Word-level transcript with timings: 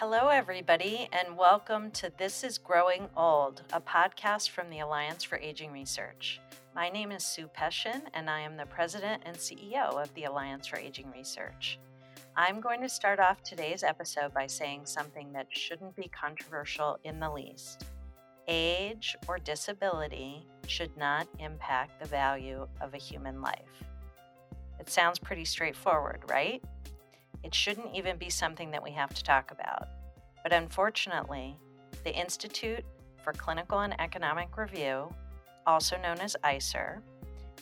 Hello, 0.00 0.28
everybody, 0.28 1.08
and 1.12 1.36
welcome 1.36 1.90
to 1.90 2.12
This 2.18 2.44
is 2.44 2.56
Growing 2.56 3.08
Old, 3.16 3.62
a 3.72 3.80
podcast 3.80 4.50
from 4.50 4.70
the 4.70 4.78
Alliance 4.78 5.24
for 5.24 5.38
Aging 5.38 5.72
Research. 5.72 6.40
My 6.72 6.88
name 6.88 7.10
is 7.10 7.24
Sue 7.24 7.48
Peschin, 7.48 8.02
and 8.14 8.30
I 8.30 8.38
am 8.42 8.56
the 8.56 8.66
president 8.66 9.24
and 9.26 9.36
CEO 9.36 10.00
of 10.00 10.14
the 10.14 10.22
Alliance 10.22 10.68
for 10.68 10.76
Aging 10.76 11.10
Research. 11.10 11.80
I'm 12.36 12.60
going 12.60 12.80
to 12.82 12.88
start 12.88 13.18
off 13.18 13.42
today's 13.42 13.82
episode 13.82 14.32
by 14.32 14.46
saying 14.46 14.82
something 14.84 15.32
that 15.32 15.48
shouldn't 15.50 15.96
be 15.96 16.08
controversial 16.08 17.00
in 17.02 17.18
the 17.18 17.32
least. 17.32 17.84
Age 18.46 19.16
or 19.26 19.38
disability 19.38 20.46
should 20.68 20.96
not 20.96 21.26
impact 21.40 21.98
the 21.98 22.06
value 22.06 22.68
of 22.80 22.94
a 22.94 22.98
human 22.98 23.42
life. 23.42 23.82
It 24.78 24.88
sounds 24.88 25.18
pretty 25.18 25.44
straightforward, 25.44 26.22
right? 26.28 26.62
It 27.42 27.54
shouldn't 27.54 27.94
even 27.94 28.16
be 28.16 28.30
something 28.30 28.70
that 28.72 28.82
we 28.82 28.90
have 28.92 29.14
to 29.14 29.22
talk 29.22 29.50
about. 29.50 29.88
But 30.42 30.52
unfortunately, 30.52 31.56
the 32.04 32.14
Institute 32.14 32.84
for 33.22 33.32
Clinical 33.32 33.80
and 33.80 33.98
Economic 34.00 34.56
Review, 34.56 35.12
also 35.66 35.96
known 36.00 36.18
as 36.18 36.36
ICER, 36.44 37.00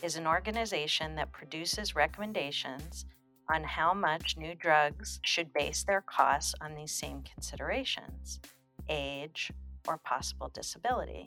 is 0.03 0.15
an 0.15 0.27
organization 0.27 1.15
that 1.15 1.31
produces 1.31 1.95
recommendations 1.95 3.05
on 3.49 3.63
how 3.63 3.93
much 3.93 4.37
new 4.37 4.53
drugs 4.55 5.19
should 5.23 5.53
base 5.53 5.83
their 5.83 6.01
costs 6.01 6.53
on 6.61 6.75
these 6.75 6.91
same 6.91 7.23
considerations 7.23 8.39
age 8.89 9.51
or 9.87 9.97
possible 9.97 10.49
disability. 10.53 11.25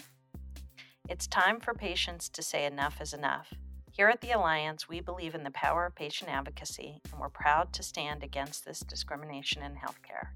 It's 1.09 1.27
time 1.27 1.61
for 1.61 1.75
patients 1.75 2.29
to 2.31 2.43
say 2.43 2.67
enough 2.67 3.01
is 3.01 3.13
enough 3.13 3.53
here 3.93 4.09
at 4.09 4.21
the 4.21 4.31
Alliance, 4.31 4.89
we 4.89 5.01
believe 5.01 5.35
in 5.35 5.43
the 5.43 5.51
power 5.51 5.87
of 5.87 5.95
patient 5.95 6.31
advocacy, 6.31 7.01
and 7.11 7.21
we're 7.21 7.29
proud 7.29 7.73
to 7.73 7.83
stand 7.83 8.23
against 8.23 8.65
this 8.65 8.81
discrimination 8.81 9.63
in 9.63 9.73
healthcare. 9.73 10.29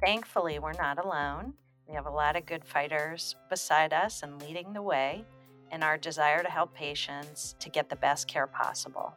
Thankfully, 0.00 0.58
we're 0.58 0.72
not 0.72 1.04
alone. 1.04 1.54
We 1.88 1.94
have 1.94 2.06
a 2.06 2.10
lot 2.10 2.36
of 2.36 2.46
good 2.46 2.64
fighters 2.64 3.34
beside 3.50 3.92
us 3.92 4.22
and 4.22 4.40
leading 4.40 4.72
the 4.72 4.82
way 4.82 5.24
in 5.72 5.82
our 5.82 5.98
desire 5.98 6.42
to 6.42 6.48
help 6.48 6.72
patients 6.72 7.56
to 7.58 7.68
get 7.68 7.88
the 7.88 7.96
best 7.96 8.28
care 8.28 8.46
possible. 8.46 9.12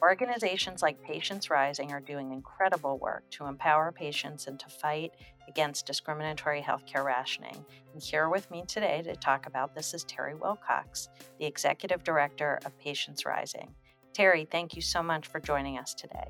Organizations 0.00 0.82
like 0.82 1.02
Patients 1.02 1.50
Rising 1.50 1.92
are 1.92 2.00
doing 2.00 2.32
incredible 2.32 2.98
work 2.98 3.24
to 3.30 3.46
empower 3.46 3.92
patients 3.92 4.46
and 4.46 4.58
to 4.58 4.68
fight 4.68 5.12
against 5.48 5.86
discriminatory 5.86 6.62
healthcare 6.62 7.04
rationing. 7.04 7.64
And 7.92 8.02
here 8.02 8.28
with 8.28 8.50
me 8.50 8.64
today 8.66 9.02
to 9.02 9.14
talk 9.16 9.46
about 9.46 9.74
this 9.74 9.94
is 9.94 10.04
Terry 10.04 10.34
Wilcox, 10.34 11.08
the 11.38 11.46
Executive 11.46 12.02
Director 12.04 12.58
of 12.64 12.78
Patients 12.78 13.24
Rising. 13.24 13.74
Terry, 14.12 14.46
thank 14.50 14.76
you 14.76 14.82
so 14.82 15.02
much 15.02 15.26
for 15.26 15.40
joining 15.40 15.78
us 15.78 15.94
today. 15.94 16.28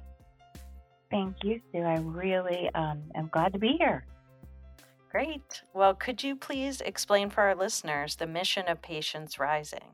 Thank 1.10 1.36
you, 1.44 1.60
Sue. 1.70 1.82
I 1.82 1.98
really 1.98 2.70
um, 2.74 3.02
am 3.14 3.28
glad 3.30 3.52
to 3.52 3.58
be 3.58 3.76
here. 3.78 4.04
Great. 5.10 5.62
Well, 5.72 5.94
could 5.94 6.24
you 6.24 6.34
please 6.34 6.80
explain 6.80 7.30
for 7.30 7.42
our 7.42 7.54
listeners 7.54 8.16
the 8.16 8.26
mission 8.26 8.66
of 8.66 8.82
Patients 8.82 9.38
Rising? 9.38 9.92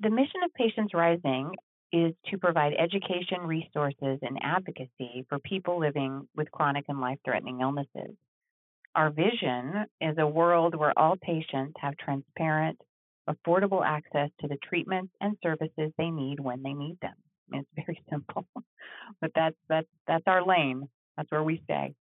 The 0.00 0.10
mission 0.10 0.42
of 0.44 0.52
Patients 0.52 0.92
Rising 0.92 1.52
is 1.92 2.14
to 2.26 2.38
provide 2.38 2.74
education, 2.74 3.40
resources, 3.40 4.18
and 4.22 4.38
advocacy 4.42 5.24
for 5.28 5.38
people 5.38 5.78
living 5.78 6.28
with 6.36 6.50
chronic 6.50 6.84
and 6.88 7.00
life 7.00 7.18
threatening 7.24 7.60
illnesses. 7.60 8.16
Our 8.94 9.10
vision 9.10 9.86
is 10.00 10.16
a 10.18 10.26
world 10.26 10.74
where 10.74 10.98
all 10.98 11.16
patients 11.16 11.74
have 11.80 11.96
transparent, 11.96 12.80
affordable 13.28 13.84
access 13.84 14.30
to 14.40 14.48
the 14.48 14.58
treatments 14.68 15.12
and 15.20 15.36
services 15.42 15.92
they 15.96 16.10
need 16.10 16.40
when 16.40 16.62
they 16.62 16.72
need 16.72 16.98
them. 17.00 17.14
I 17.16 17.56
mean, 17.56 17.62
it's 17.62 17.86
very 17.86 18.02
simple, 18.10 18.46
but 19.20 19.30
that's 19.34 19.56
that's 19.68 19.88
that's 20.06 20.24
our 20.26 20.44
lane. 20.44 20.88
That's 21.16 21.30
where 21.30 21.42
we 21.42 21.60
stay. 21.64 21.94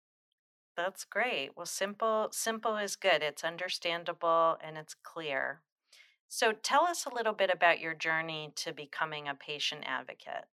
That's 0.75 1.05
great. 1.05 1.51
Well, 1.57 1.65
simple 1.65 2.29
simple 2.31 2.77
is 2.77 2.95
good. 2.95 3.21
It's 3.23 3.43
understandable 3.43 4.57
and 4.61 4.77
it's 4.77 4.93
clear. 4.93 5.61
So 6.29 6.51
tell 6.51 6.83
us 6.83 7.05
a 7.05 7.13
little 7.13 7.33
bit 7.33 7.49
about 7.49 7.79
your 7.79 7.93
journey 7.93 8.51
to 8.57 8.73
becoming 8.73 9.27
a 9.27 9.35
patient 9.35 9.83
advocate. 9.85 10.45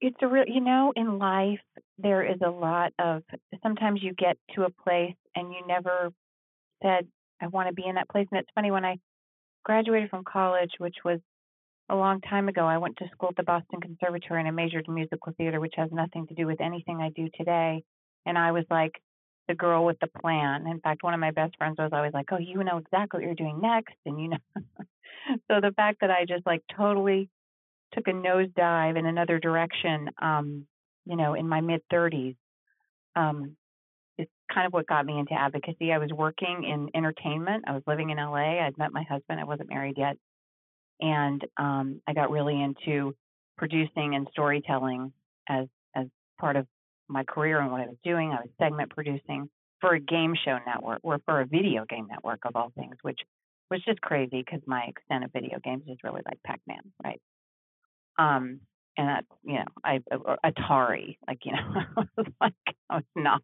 It's 0.00 0.16
a 0.22 0.28
real, 0.28 0.44
you 0.46 0.60
know, 0.60 0.92
in 0.94 1.18
life, 1.18 1.58
there 1.98 2.24
is 2.24 2.38
a 2.44 2.50
lot 2.50 2.92
of, 3.00 3.24
sometimes 3.62 4.00
you 4.02 4.14
get 4.14 4.38
to 4.54 4.62
a 4.62 4.70
place 4.70 5.16
and 5.34 5.52
you 5.52 5.66
never 5.66 6.12
said, 6.82 7.08
I 7.42 7.48
want 7.48 7.68
to 7.68 7.74
be 7.74 7.86
in 7.86 7.96
that 7.96 8.08
place. 8.08 8.28
And 8.30 8.38
it's 8.38 8.50
funny, 8.54 8.70
when 8.70 8.84
I 8.84 8.98
graduated 9.64 10.10
from 10.10 10.22
college, 10.24 10.70
which 10.78 10.96
was 11.04 11.18
a 11.88 11.96
long 11.96 12.20
time 12.20 12.48
ago, 12.48 12.64
I 12.64 12.78
went 12.78 12.96
to 12.98 13.08
school 13.12 13.30
at 13.30 13.36
the 13.36 13.42
Boston 13.42 13.80
Conservatory 13.80 14.38
and 14.40 14.48
I 14.48 14.52
majored 14.52 14.86
in 14.86 14.94
musical 14.94 15.32
theater, 15.36 15.58
which 15.58 15.74
has 15.76 15.90
nothing 15.90 16.28
to 16.28 16.34
do 16.34 16.46
with 16.46 16.60
anything 16.60 17.00
I 17.00 17.10
do 17.10 17.28
today. 17.34 17.82
And 18.24 18.38
I 18.38 18.52
was 18.52 18.64
like, 18.70 18.92
the 19.48 19.54
girl 19.54 19.84
with 19.84 19.98
the 20.00 20.06
plan. 20.06 20.66
In 20.66 20.80
fact, 20.80 21.02
one 21.02 21.14
of 21.14 21.20
my 21.20 21.30
best 21.30 21.56
friends 21.56 21.76
was 21.78 21.90
always 21.92 22.12
like, 22.12 22.28
"Oh, 22.30 22.38
you 22.38 22.62
know 22.62 22.76
exactly 22.76 23.18
what 23.18 23.24
you're 23.24 23.34
doing 23.34 23.60
next," 23.60 23.96
and 24.06 24.20
you 24.20 24.28
know. 24.28 24.38
so 25.48 25.60
the 25.60 25.72
fact 25.74 26.00
that 26.00 26.10
I 26.10 26.24
just 26.24 26.46
like 26.46 26.62
totally 26.76 27.28
took 27.92 28.06
a 28.06 28.12
nosedive 28.12 28.98
in 28.98 29.06
another 29.06 29.38
direction, 29.38 30.10
um, 30.20 30.66
you 31.06 31.16
know, 31.16 31.34
in 31.34 31.48
my 31.48 31.60
mid 31.60 31.82
30s, 31.92 32.36
um, 33.16 33.56
is 34.18 34.26
kind 34.52 34.66
of 34.66 34.72
what 34.72 34.86
got 34.86 35.06
me 35.06 35.18
into 35.18 35.32
advocacy. 35.32 35.92
I 35.92 35.98
was 35.98 36.12
working 36.12 36.64
in 36.64 36.90
entertainment. 36.94 37.64
I 37.66 37.72
was 37.72 37.82
living 37.86 38.10
in 38.10 38.18
LA. 38.18 38.60
I'd 38.60 38.78
met 38.78 38.92
my 38.92 39.04
husband. 39.04 39.40
I 39.40 39.44
wasn't 39.44 39.70
married 39.70 39.96
yet, 39.96 40.16
and 41.00 41.42
um, 41.56 42.00
I 42.06 42.12
got 42.12 42.30
really 42.30 42.60
into 42.60 43.14
producing 43.56 44.14
and 44.14 44.28
storytelling 44.30 45.12
as 45.48 45.66
as 45.94 46.06
part 46.38 46.56
of 46.56 46.66
my 47.08 47.24
career 47.24 47.60
and 47.60 47.70
what 47.70 47.80
I 47.80 47.86
was 47.86 47.96
doing. 48.04 48.32
I 48.32 48.42
was 48.42 48.50
segment 48.58 48.90
producing 48.90 49.48
for 49.80 49.94
a 49.94 50.00
game 50.00 50.34
show 50.44 50.58
network 50.66 51.00
or 51.02 51.20
for 51.24 51.40
a 51.40 51.46
video 51.46 51.84
game 51.88 52.06
network 52.10 52.40
of 52.44 52.56
all 52.56 52.72
things, 52.76 52.96
which 53.02 53.20
was 53.70 53.82
just 53.84 54.00
crazy 54.00 54.42
because 54.44 54.60
my 54.66 54.84
extent 54.88 55.24
of 55.24 55.32
video 55.32 55.58
games 55.62 55.84
is 55.88 55.98
really 56.02 56.22
like 56.24 56.38
Pac-Man, 56.44 56.92
right? 57.04 57.20
Um, 58.18 58.60
and 58.96 59.08
that 59.08 59.24
you 59.44 59.54
know, 59.54 59.64
I 59.84 60.00
Atari, 60.44 61.16
like 61.26 61.38
you 61.44 61.52
know, 61.52 61.58
I 61.96 62.04
was 62.16 62.26
like 62.40 62.76
I 62.90 62.96
was 62.96 63.04
not, 63.14 63.42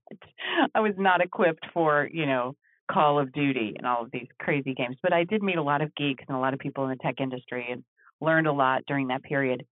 I 0.75 0.81
was 0.81 0.95
not 0.99 1.21
equipped 1.21 1.67
for 1.73 2.09
you 2.13 2.27
know 2.27 2.57
Call 2.91 3.21
of 3.21 3.33
Duty 3.33 3.75
and 3.79 3.87
all 3.87 4.03
of 4.03 4.11
these 4.11 4.27
crazy 4.41 4.75
games. 4.75 4.97
But 5.03 5.13
I 5.13 5.25
did 5.25 5.43
meet 5.43 5.57
a 5.57 5.63
lot 5.63 5.81
of 5.81 5.95
geeks 5.95 6.25
and 6.27 6.37
a 6.37 6.41
lot 6.41 6.55
of 6.55 6.61
people 6.61 6.85
in 6.85 6.91
the 6.91 6.97
tech 6.97 7.21
industry 7.21 7.69
and 7.71 7.85
learned 8.21 8.47
a 8.47 8.53
lot 8.53 8.83
during 8.87 9.09
that 9.09 9.23
period. 9.23 9.65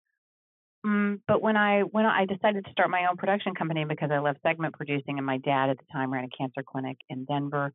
Mm, 0.84 1.20
but 1.28 1.40
when 1.40 1.56
I 1.56 1.82
when 1.82 2.06
I 2.06 2.24
decided 2.26 2.64
to 2.64 2.72
start 2.72 2.90
my 2.90 3.06
own 3.08 3.16
production 3.16 3.54
company 3.54 3.84
because 3.84 4.10
I 4.10 4.18
love 4.18 4.36
segment 4.42 4.74
producing, 4.74 5.18
and 5.18 5.26
my 5.26 5.38
dad 5.38 5.70
at 5.70 5.78
the 5.78 5.84
time 5.92 6.12
ran 6.12 6.24
a 6.24 6.28
cancer 6.36 6.62
clinic 6.64 6.96
in 7.08 7.24
Denver, 7.24 7.72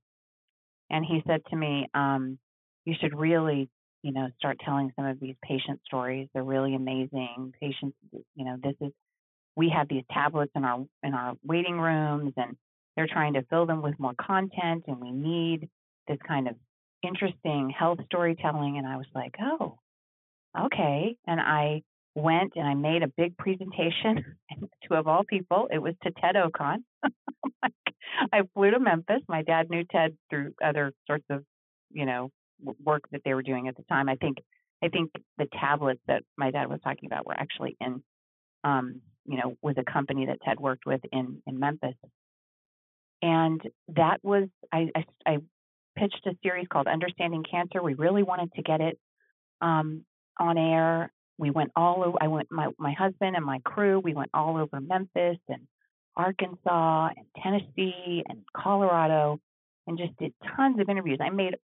and 0.90 1.06
he 1.06 1.22
said 1.28 1.42
to 1.52 1.56
me, 1.58 1.88
um, 1.94 2.40
"You 2.86 2.96
should 3.00 3.18
really, 3.18 3.70
you 4.04 4.14
know, 4.14 4.30
start 4.38 4.60
telling 4.66 4.92
some 4.96 5.06
of 5.06 5.20
these 5.20 5.36
patient 5.44 5.82
stories. 5.86 6.30
They're 6.34 6.44
really 6.44 6.76
amazing. 6.76 7.54
Patients, 7.62 7.98
you 8.36 8.46
know, 8.46 8.58
this 8.64 8.76
is 8.82 8.94
we 9.56 9.70
have 9.70 9.88
these 9.90 10.06
tablets 10.12 10.52
in 10.56 10.66
our 10.66 10.86
in 11.04 11.14
our 11.14 11.36
waiting 11.44 11.80
rooms, 11.80 12.34
and 12.38 12.58
they're 12.96 13.08
trying 13.08 13.34
to 13.36 13.44
fill 13.44 13.66
them 13.68 13.82
with 13.82 14.00
more 14.00 14.16
content, 14.22 14.86
and 14.88 15.00
we 15.02 15.12
need 15.12 15.70
this 16.08 16.20
kind 16.28 16.48
of 16.48 16.56
interesting 17.04 17.70
health 17.72 18.00
storytelling." 18.06 18.78
And 18.78 18.88
I 18.88 18.98
was 18.98 19.08
like, 19.16 19.36
"Oh, 19.42 19.80
okay," 20.60 21.18
and 21.28 21.40
I 21.42 21.84
went 22.18 22.54
and 22.56 22.68
I 22.68 22.74
made 22.74 23.04
a 23.04 23.08
big 23.08 23.38
presentation 23.38 24.26
to, 24.84 24.96
of 24.96 25.08
all 25.08 25.24
people, 25.24 25.68
it 25.72 25.78
was 25.78 25.94
to 26.04 26.12
Ted 26.12 26.36
Okon. 26.36 26.78
I 28.34 28.42
flew 28.54 28.72
to 28.72 28.80
Memphis. 28.80 29.22
My 29.30 29.44
dad 29.44 29.70
knew 29.70 29.84
Ted 29.84 30.18
through 30.30 30.54
other 30.64 30.94
sorts 31.06 31.26
of, 31.30 31.44
you 31.92 32.06
know, 32.06 32.32
work 32.84 33.04
that 33.12 33.22
they 33.24 33.36
were 33.36 33.44
doing 33.44 33.68
at 33.68 33.78
the 33.78 33.84
time. 33.84 34.10
I 34.10 34.16
think, 34.16 34.40
I 34.84 34.88
think 34.88 35.12
the 35.38 35.48
tablets 35.60 36.02
that 36.08 36.24
my 36.38 36.50
dad 36.50 36.68
was 36.70 36.80
talking 36.84 37.06
about 37.06 37.28
were 37.28 37.40
actually 37.40 37.78
in, 37.80 38.02
um, 38.64 39.02
you 39.26 39.38
know, 39.38 39.56
with 39.62 39.78
a 39.78 39.84
company 39.84 40.26
that 40.26 40.40
Ted 40.44 40.60
worked 40.60 40.86
with 40.86 41.02
in 41.12 41.44
in 41.46 41.60
Memphis. 41.60 41.96
And 43.22 43.62
that 43.90 44.18
was 44.24 44.48
I, 44.72 44.88
I, 44.96 45.06
I 45.26 45.38
pitched 45.96 46.26
a 46.26 46.38
series 46.44 46.68
called 46.72 46.88
Understanding 46.88 47.44
Cancer. 47.50 47.82
We 47.82 47.94
really 47.94 48.24
wanted 48.24 48.54
to 48.54 48.62
get 48.62 48.82
it 48.82 48.98
um, 49.62 50.06
on 50.40 50.58
air 50.58 51.12
we 51.38 51.52
went 51.52 51.72
all 51.76 52.04
over. 52.04 52.18
I 52.20 52.28
went 52.28 52.52
my 52.52 52.70
my 52.78 52.94
husband 52.94 53.36
and 53.36 53.46
my 53.46 53.60
crew. 53.64 54.00
We 54.00 54.14
went 54.14 54.32
all 54.34 54.58
over 54.58 54.80
Memphis 54.80 55.38
and 55.48 55.68
Arkansas 56.16 57.10
and 57.16 57.26
Tennessee 57.42 58.24
and 58.28 58.40
Colorado, 58.56 59.40
and 59.86 59.98
just 59.98 60.18
did 60.18 60.34
tons 60.56 60.80
of 60.80 60.90
interviews. 60.90 61.20
I 61.22 61.30
made 61.30 61.56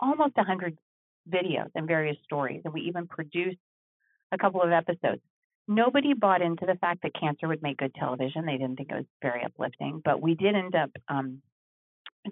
almost 0.00 0.34
a 0.36 0.44
hundred 0.44 0.78
videos 1.28 1.70
and 1.74 1.86
various 1.86 2.16
stories, 2.24 2.62
and 2.64 2.72
we 2.72 2.82
even 2.82 3.06
produced 3.08 3.58
a 4.32 4.38
couple 4.38 4.62
of 4.62 4.70
episodes. 4.70 5.22
Nobody 5.68 6.14
bought 6.14 6.42
into 6.42 6.64
the 6.64 6.76
fact 6.76 7.02
that 7.02 7.12
cancer 7.18 7.48
would 7.48 7.62
make 7.62 7.78
good 7.78 7.94
television. 7.94 8.46
They 8.46 8.52
didn't 8.52 8.76
think 8.76 8.90
it 8.92 8.94
was 8.94 9.06
very 9.20 9.42
uplifting, 9.44 10.00
but 10.04 10.22
we 10.22 10.36
did 10.36 10.54
end 10.54 10.76
up 10.76 10.90
um, 11.08 11.42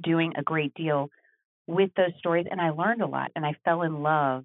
doing 0.03 0.35
a 0.37 0.43
great 0.43 0.73
deal 0.75 1.11
with 1.67 1.91
those 1.97 2.13
stories, 2.19 2.47
and 2.49 2.61
I 2.61 2.71
learned 2.71 3.03
a 3.03 3.07
lot, 3.07 3.33
and 3.35 3.45
I 3.45 3.57
fell 3.65 3.83
in 3.83 4.03
love 4.03 4.45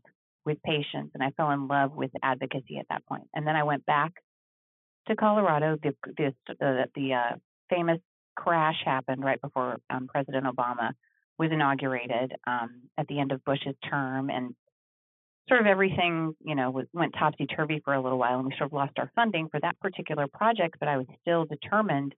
with 0.50 0.62
patients, 0.63 1.12
and 1.13 1.24
I 1.24 1.30
fell 1.38 1.51
in 1.51 1.68
love 1.68 1.94
with 1.94 2.10
advocacy 2.24 2.78
at 2.80 2.88
that 2.90 3.06
point. 3.06 3.28
And 3.36 3.46
then 3.46 3.56
I 3.56 3.63
went 3.63 3.86
back 3.86 4.12
to 5.07 5.16
Colorado. 5.16 5.78
The 5.81 5.94
the 6.18 6.34
the, 6.60 6.86
the 6.96 7.13
uh, 7.13 7.36
famous 7.69 8.00
crash 8.36 8.78
happened 8.84 9.24
right 9.24 9.40
before 9.40 9.78
um, 9.90 10.07
President 10.07 10.46
Obama 10.46 10.92
was 11.38 11.51
inaugurated 11.51 12.34
um, 12.48 12.81
at 12.98 13.07
the 13.07 13.19
end 13.19 13.31
of 13.31 13.46
Bush's 13.46 13.75
term, 13.88 14.31
and 14.31 14.56
sort 15.48 15.62
of 15.62 15.68
everything, 15.68 16.34
you 16.44 16.56
know, 16.56 16.81
went 16.94 17.13
topsy 17.18 17.45
turvy 17.45 17.80
for 17.86 17.94
a 17.94 18.02
little 18.02 18.18
while, 18.18 18.40
and 18.40 18.48
we 18.48 18.54
sort 18.57 18.69
of 18.69 18.74
lost 18.74 18.98
our 18.98 19.12
funding 19.16 19.50
for 19.50 19.60
that 19.60 19.80
particular 19.80 20.28
project. 20.28 20.78
But 20.80 20.90
I 20.90 20.98
was 20.98 21.06
still 21.22 21.45
determined 21.45 22.16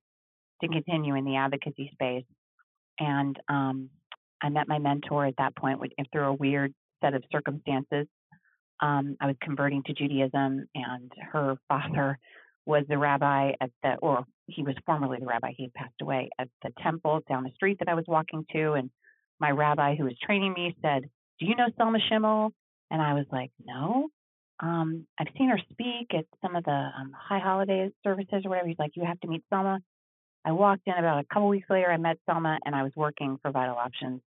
to 0.62 0.69
continue 0.69 1.16
in 1.16 1.25
the 1.25 1.36
advocacy 1.36 1.89
space, 1.94 2.25
and 2.98 3.38
um, 3.50 3.89
I 4.42 4.48
met 4.48 4.69
my 4.69 4.80
mentor 4.80 5.25
at 5.25 5.36
that 5.38 5.56
point 5.56 5.81
through 6.13 6.27
a 6.27 6.34
weird 6.34 6.74
set 7.01 7.13
of 7.13 7.24
circumstances. 7.31 8.07
Um, 8.81 9.16
I 9.19 9.28
was 9.28 9.36
converting 9.42 9.83
to 9.83 9.94
Judaism, 9.94 10.68
and 10.74 11.12
her 11.31 11.56
father 11.68 12.18
was 12.66 12.83
the 12.88 12.98
rabbi 12.98 13.51
at 13.60 13.72
the, 13.83 13.95
or 14.01 14.25
he 14.48 14.63
was 14.63 14.75
formerly 14.86 15.18
the 15.19 15.25
rabbi. 15.25 15.51
He 15.56 15.63
had 15.63 15.74
passed 15.74 16.01
away 16.01 16.30
at 16.39 16.48
the 16.63 16.72
temple 16.81 17.22
down 17.28 17.44
the 17.44 17.51
street 17.56 17.78
that 17.80 17.89
I 17.89 17.94
was 17.94 18.06
walking 18.07 18.45
to, 18.54 18.74
and 18.74 18.89
my 19.39 19.51
rabbi 19.51 19.95
who 19.95 20.06
was 20.06 20.18
training 20.24 20.54
me 20.54 20.75
said, 20.81 21.04
"Do 21.39 21.45
you 21.45 21.56
know 21.56 21.68
Selma 21.78 22.00
Schimmel?" 22.10 22.51
And 22.89 23.01
I 23.01 23.13
was 23.13 23.25
like, 23.31 23.51
"No." 23.63 24.10
Um, 24.60 25.07
I've 25.19 25.34
seen 25.38 25.50
her 25.50 25.60
speak 25.72 26.13
at 26.13 26.25
some 26.42 26.56
of 26.56 26.63
the 26.63 26.72
um, 26.72 27.12
high 27.18 27.39
holiday 27.39 27.89
services 28.04 28.45
or 28.45 28.50
whatever. 28.50 28.68
He's 28.68 28.80
like, 28.80 28.95
"You 28.95 29.06
have 29.06 29.19
to 29.22 29.27
meet 29.27 29.44
Selma." 29.50 29.80
I 30.44 30.51
walked 30.54 30.88
in 30.88 30.94
about 30.94 31.19
a 31.19 31.34
couple 31.34 31.50
weeks 31.50 31.69
later. 31.69 31.92
I 31.92 31.98
met 31.98 32.18
Selma, 32.25 32.57
and 32.66 32.75
I 32.75 32.84
was 32.84 32.92
working 32.95 33.38
for 33.42 33.51
Vital 33.51 33.75
Options 33.75 34.22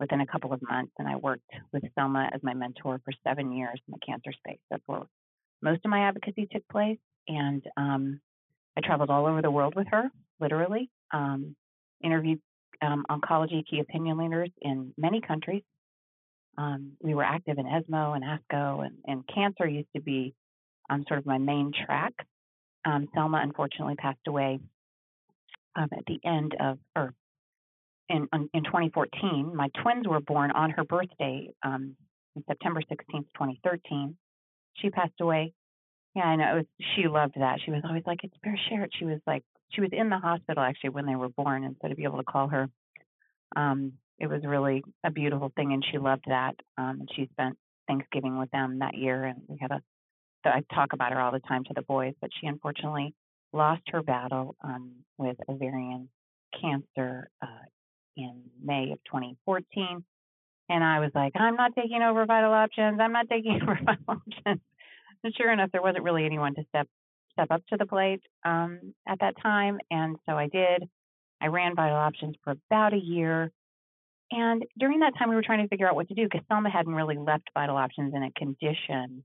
within 0.00 0.20
a 0.20 0.26
couple 0.26 0.52
of 0.52 0.60
months. 0.62 0.92
And 0.98 1.08
I 1.08 1.16
worked 1.16 1.50
with 1.72 1.82
Selma 1.94 2.30
as 2.32 2.42
my 2.42 2.54
mentor 2.54 3.00
for 3.04 3.12
seven 3.26 3.52
years 3.52 3.80
in 3.86 3.92
the 3.92 4.06
cancer 4.06 4.32
space. 4.32 4.60
That's 4.70 4.82
where 4.86 5.02
most 5.62 5.84
of 5.84 5.90
my 5.90 6.08
advocacy 6.08 6.48
took 6.50 6.66
place. 6.68 6.98
And 7.26 7.62
um, 7.76 8.20
I 8.76 8.80
traveled 8.80 9.10
all 9.10 9.26
over 9.26 9.42
the 9.42 9.50
world 9.50 9.74
with 9.74 9.88
her, 9.90 10.10
literally. 10.40 10.90
Um, 11.12 11.56
interviewed 12.02 12.40
um, 12.80 13.04
oncology 13.10 13.64
key 13.68 13.80
opinion 13.80 14.18
leaders 14.18 14.50
in 14.62 14.92
many 14.96 15.20
countries. 15.20 15.62
Um, 16.56 16.92
we 17.02 17.14
were 17.14 17.24
active 17.24 17.58
in 17.58 17.66
ESMO 17.66 18.14
and 18.14 18.24
ASCO, 18.24 18.84
and, 18.84 18.96
and 19.06 19.24
cancer 19.32 19.66
used 19.66 19.88
to 19.94 20.02
be 20.02 20.34
um, 20.90 21.04
sort 21.06 21.18
of 21.18 21.26
my 21.26 21.38
main 21.38 21.72
track. 21.86 22.12
Um, 22.84 23.08
Selma 23.14 23.40
unfortunately 23.42 23.96
passed 23.96 24.18
away 24.26 24.60
at 25.76 25.90
the 26.06 26.18
end 26.24 26.56
of, 26.58 26.78
or 26.96 27.14
in, 28.08 28.28
in 28.32 28.64
2014. 28.64 29.52
My 29.54 29.68
twins 29.82 30.06
were 30.06 30.20
born 30.20 30.50
on 30.50 30.70
her 30.70 30.84
birthday, 30.84 31.50
um, 31.62 31.96
September 32.46 32.80
16th, 32.80 33.26
2013. 33.34 34.16
She 34.74 34.90
passed 34.90 35.20
away. 35.20 35.52
Yeah, 36.14 36.22
I 36.24 36.36
know. 36.36 36.52
It 36.52 36.56
Was, 36.56 36.66
she 36.96 37.08
loved 37.08 37.34
that. 37.38 37.58
She 37.64 37.70
was 37.70 37.82
always 37.84 38.04
like, 38.06 38.24
"It's 38.24 38.36
Bear 38.42 38.58
Sherritt." 38.70 38.90
She 38.98 39.04
was 39.04 39.20
like, 39.26 39.42
she 39.70 39.80
was 39.80 39.90
in 39.92 40.08
the 40.08 40.18
hospital 40.18 40.62
actually 40.62 40.90
when 40.90 41.06
they 41.06 41.16
were 41.16 41.28
born, 41.28 41.64
and 41.64 41.76
so 41.80 41.88
to 41.88 41.94
be 41.94 42.04
able 42.04 42.18
to 42.18 42.24
call 42.24 42.48
her, 42.48 42.68
um, 43.56 43.92
it 44.18 44.26
was 44.26 44.42
really 44.44 44.82
a 45.04 45.10
beautiful 45.10 45.52
thing, 45.54 45.72
and 45.72 45.84
she 45.90 45.98
loved 45.98 46.24
that. 46.28 46.54
Um, 46.76 47.00
and 47.00 47.08
she 47.14 47.28
spent 47.32 47.56
Thanksgiving 47.86 48.38
with 48.38 48.50
them 48.50 48.78
that 48.80 48.96
year, 48.96 49.24
and 49.24 49.42
we 49.46 49.58
had 49.60 49.70
a. 49.70 49.82
So 50.44 50.50
I 50.50 50.62
talk 50.74 50.92
about 50.92 51.12
her 51.12 51.20
all 51.20 51.32
the 51.32 51.40
time 51.40 51.64
to 51.64 51.74
the 51.74 51.82
boys, 51.82 52.14
but 52.20 52.30
she 52.40 52.46
unfortunately 52.46 53.14
lost 53.52 53.82
her 53.88 54.02
battle 54.02 54.54
um, 54.62 54.92
with 55.18 55.36
ovarian 55.48 56.08
cancer 56.60 57.28
uh, 57.42 57.46
in 58.18 58.42
May 58.62 58.92
of 58.92 58.98
2014. 59.04 60.04
And 60.70 60.84
I 60.84 61.00
was 61.00 61.10
like, 61.14 61.32
I'm 61.36 61.56
not 61.56 61.74
taking 61.74 62.02
over 62.02 62.26
Vital 62.26 62.52
Options. 62.52 62.98
I'm 63.00 63.12
not 63.12 63.28
taking 63.28 63.58
over 63.62 63.78
Vital 63.84 64.04
Options. 64.08 64.60
And 65.24 65.34
sure 65.36 65.52
enough, 65.52 65.70
there 65.72 65.82
wasn't 65.82 66.04
really 66.04 66.24
anyone 66.24 66.54
to 66.54 66.62
step 66.68 66.88
step 67.32 67.48
up 67.50 67.62
to 67.68 67.76
the 67.76 67.86
plate 67.86 68.22
um, 68.44 68.94
at 69.06 69.20
that 69.20 69.34
time. 69.40 69.78
And 69.90 70.16
so 70.28 70.36
I 70.36 70.48
did. 70.48 70.88
I 71.40 71.46
ran 71.46 71.76
Vital 71.76 71.96
Options 71.96 72.34
for 72.42 72.54
about 72.70 72.92
a 72.94 72.98
year. 72.98 73.52
And 74.30 74.64
during 74.78 75.00
that 75.00 75.14
time, 75.18 75.30
we 75.30 75.36
were 75.36 75.42
trying 75.42 75.62
to 75.62 75.68
figure 75.68 75.88
out 75.88 75.94
what 75.94 76.08
to 76.08 76.14
do 76.14 76.24
because 76.24 76.44
Selma 76.48 76.68
hadn't 76.68 76.94
really 76.94 77.16
left 77.16 77.48
Vital 77.54 77.76
Options 77.76 78.12
in 78.14 78.22
a 78.24 78.32
condition 78.32 79.24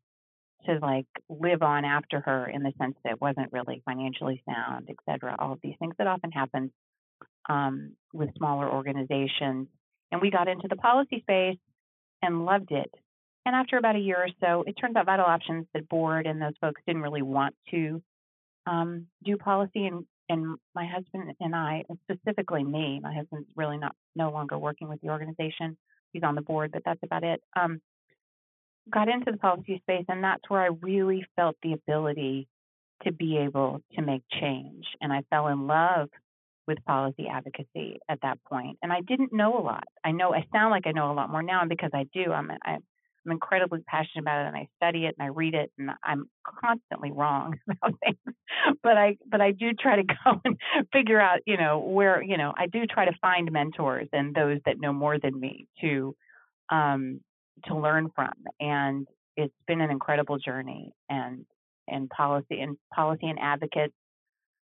to 0.65 0.79
like 0.81 1.07
live 1.27 1.61
on 1.61 1.83
after 1.83 2.21
her 2.21 2.47
in 2.47 2.63
the 2.63 2.71
sense 2.79 2.95
that 3.03 3.13
it 3.13 3.21
wasn't 3.21 3.51
really 3.51 3.81
financially 3.83 4.41
sound, 4.47 4.87
et 4.89 4.95
cetera, 5.09 5.35
all 5.37 5.53
of 5.53 5.59
these 5.61 5.75
things 5.79 5.95
that 5.97 6.07
often 6.07 6.31
happen 6.31 6.71
um, 7.49 7.93
with 8.13 8.29
smaller 8.37 8.71
organizations. 8.71 9.67
And 10.11 10.21
we 10.21 10.31
got 10.31 10.47
into 10.47 10.67
the 10.69 10.75
policy 10.75 11.19
space 11.21 11.57
and 12.21 12.45
loved 12.45 12.71
it. 12.71 12.91
And 13.45 13.55
after 13.55 13.77
about 13.77 13.95
a 13.95 13.99
year 13.99 14.17
or 14.17 14.29
so, 14.39 14.63
it 14.65 14.73
turns 14.73 14.95
out 14.95 15.05
Vital 15.05 15.25
Options, 15.25 15.65
the 15.73 15.81
board 15.81 16.25
and 16.25 16.41
those 16.41 16.53
folks 16.61 16.81
didn't 16.87 17.01
really 17.01 17.21
want 17.21 17.55
to 17.71 18.01
um, 18.65 19.07
do 19.23 19.37
policy. 19.37 19.85
And, 19.85 20.05
and 20.29 20.57
my 20.73 20.85
husband 20.85 21.33
and 21.39 21.55
I, 21.55 21.83
specifically 22.03 22.63
me, 22.63 22.99
my 23.01 23.13
husband's 23.13 23.49
really 23.55 23.77
not 23.77 23.95
no 24.15 24.31
longer 24.31 24.57
working 24.57 24.87
with 24.87 25.01
the 25.01 25.09
organization. 25.09 25.77
He's 26.13 26.23
on 26.23 26.35
the 26.35 26.41
board, 26.41 26.71
but 26.71 26.83
that's 26.85 27.03
about 27.03 27.23
it. 27.23 27.41
Um, 27.55 27.81
got 28.89 29.09
into 29.09 29.31
the 29.31 29.37
policy 29.37 29.79
space, 29.83 30.05
and 30.07 30.23
that's 30.23 30.47
where 30.47 30.61
I 30.61 30.69
really 30.81 31.25
felt 31.35 31.55
the 31.63 31.73
ability 31.73 32.47
to 33.03 33.11
be 33.11 33.37
able 33.37 33.81
to 33.95 34.01
make 34.01 34.23
change. 34.39 34.85
And 35.01 35.11
I 35.11 35.23
fell 35.29 35.47
in 35.47 35.67
love 35.67 36.09
with 36.67 36.83
policy 36.85 37.27
advocacy 37.31 37.99
at 38.09 38.19
that 38.21 38.39
point. 38.43 38.77
And 38.81 38.91
I 38.91 39.01
didn't 39.01 39.33
know 39.33 39.57
a 39.57 39.61
lot. 39.61 39.83
I 40.03 40.11
know 40.11 40.33
I 40.33 40.45
sound 40.53 40.71
like 40.71 40.87
I 40.87 40.91
know 40.91 41.11
a 41.11 41.13
lot 41.13 41.29
more 41.29 41.43
now, 41.43 41.61
and 41.61 41.69
because 41.69 41.91
I 41.93 42.05
do, 42.13 42.31
I'm 42.31 42.51
I'm, 42.65 42.83
incredibly 43.25 43.79
passionate 43.87 44.23
about 44.23 44.43
it, 44.43 44.47
and 44.49 44.57
I 44.57 44.67
study 44.75 45.05
it 45.05 45.15
and 45.17 45.25
I 45.25 45.29
read 45.29 45.53
it, 45.53 45.71
and 45.77 45.91
I'm 46.03 46.25
constantly 46.61 47.11
wrong 47.11 47.57
about 47.69 47.97
things. 48.03 48.35
But 48.81 48.97
I 48.97 49.17
but 49.29 49.39
I 49.39 49.51
do 49.51 49.73
try 49.73 49.95
to 49.97 50.03
go 50.25 50.41
and 50.43 50.57
figure 50.91 51.21
out, 51.21 51.39
you 51.45 51.57
know, 51.57 51.79
where 51.79 52.21
you 52.21 52.37
know 52.37 52.53
I 52.57 52.67
do 52.67 52.85
try 52.85 53.05
to 53.05 53.13
find 53.21 53.51
mentors 53.51 54.07
and 54.11 54.35
those 54.35 54.59
that 54.65 54.79
know 54.79 54.93
more 54.93 55.19
than 55.19 55.39
me 55.39 55.67
to 55.81 56.15
um, 56.69 57.21
to 57.65 57.77
learn 57.77 58.09
from. 58.15 58.33
And 58.59 59.07
it's 59.35 59.53
been 59.67 59.81
an 59.81 59.89
incredible 59.89 60.37
journey, 60.37 60.91
and 61.09 61.45
and 61.87 62.09
policy 62.09 62.59
and 62.59 62.77
policy 62.93 63.27
and 63.27 63.39
advocates 63.39 63.93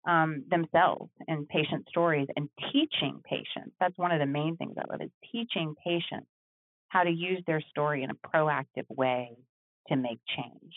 um, 0.08 0.44
themselves 0.50 1.12
and 1.28 1.48
patient 1.48 1.88
stories 1.90 2.28
and 2.36 2.50
teaching 2.72 3.22
patients. 3.24 3.76
That's 3.80 3.98
one 3.98 4.12
of 4.12 4.20
the 4.20 4.26
main 4.26 4.58
things 4.58 4.76
I 4.78 4.92
love 4.92 5.02
is 5.02 5.12
teaching 5.32 5.76
patients 5.84 6.28
how 6.90 7.04
to 7.04 7.12
use 7.12 7.42
their 7.48 7.62
story 7.62 8.04
in 8.04 8.10
a 8.10 8.16
proactive 8.16 8.86
way 8.90 9.38
to 9.88 9.96
make 9.96 10.20
change. 10.36 10.74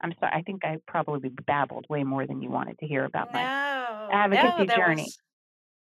I'm 0.00 0.12
sorry, 0.18 0.32
I 0.34 0.42
think 0.42 0.64
I 0.64 0.78
probably 0.86 1.28
babbled 1.28 1.86
way 1.88 2.02
more 2.04 2.26
than 2.26 2.42
you 2.42 2.50
wanted 2.50 2.78
to 2.80 2.86
hear 2.86 3.04
about 3.04 3.28
no, 3.28 3.38
my 3.38 4.08
advocacy 4.12 4.66
no, 4.66 4.76
journey. 4.76 5.02
Was, 5.02 5.18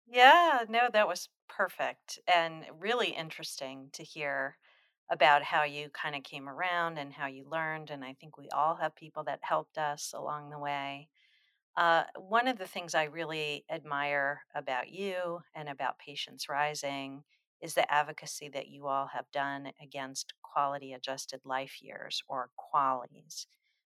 yeah, 0.07 0.65
no, 0.69 0.89
that 0.93 1.09
was 1.09 1.29
perfect 1.49 2.19
and 2.33 2.65
really 2.79 3.09
interesting 3.09 3.91
to 3.95 4.03
hear 4.03 4.57
about 5.11 5.43
how 5.43 5.65
you 5.65 5.89
kind 5.91 6.15
of 6.15 6.23
came 6.23 6.49
around 6.49 6.99
and 6.99 7.13
how 7.13 7.27
you 7.27 7.45
learned. 7.49 7.91
And 7.91 8.05
I 8.05 8.15
think 8.21 8.37
we 8.37 8.49
all 8.51 8.77
have 8.77 8.95
people 8.95 9.25
that 9.25 9.41
helped 9.43 9.79
us 9.79 10.13
along 10.15 10.51
the 10.51 10.59
way. 10.59 11.09
Uh, 11.81 12.05
one 12.19 12.49
of 12.49 12.59
the 12.59 12.69
things 12.69 12.95
I 12.95 13.05
really 13.05 13.65
admire 13.71 14.43
about 14.55 14.91
you 14.91 15.41
and 15.55 15.69
about 15.69 15.99
Patients 15.99 16.49
Rising 16.49 17.25
is 17.63 17.75
the 17.75 17.91
advocacy 17.93 18.51
that 18.51 18.69
you 18.69 18.87
all 18.89 19.09
have 19.09 19.31
done 19.33 19.73
against 19.83 20.35
quality 20.43 20.93
adjusted 20.93 21.41
life 21.45 21.83
years 21.83 22.23
or 22.29 22.51
QALYs, 22.59 23.47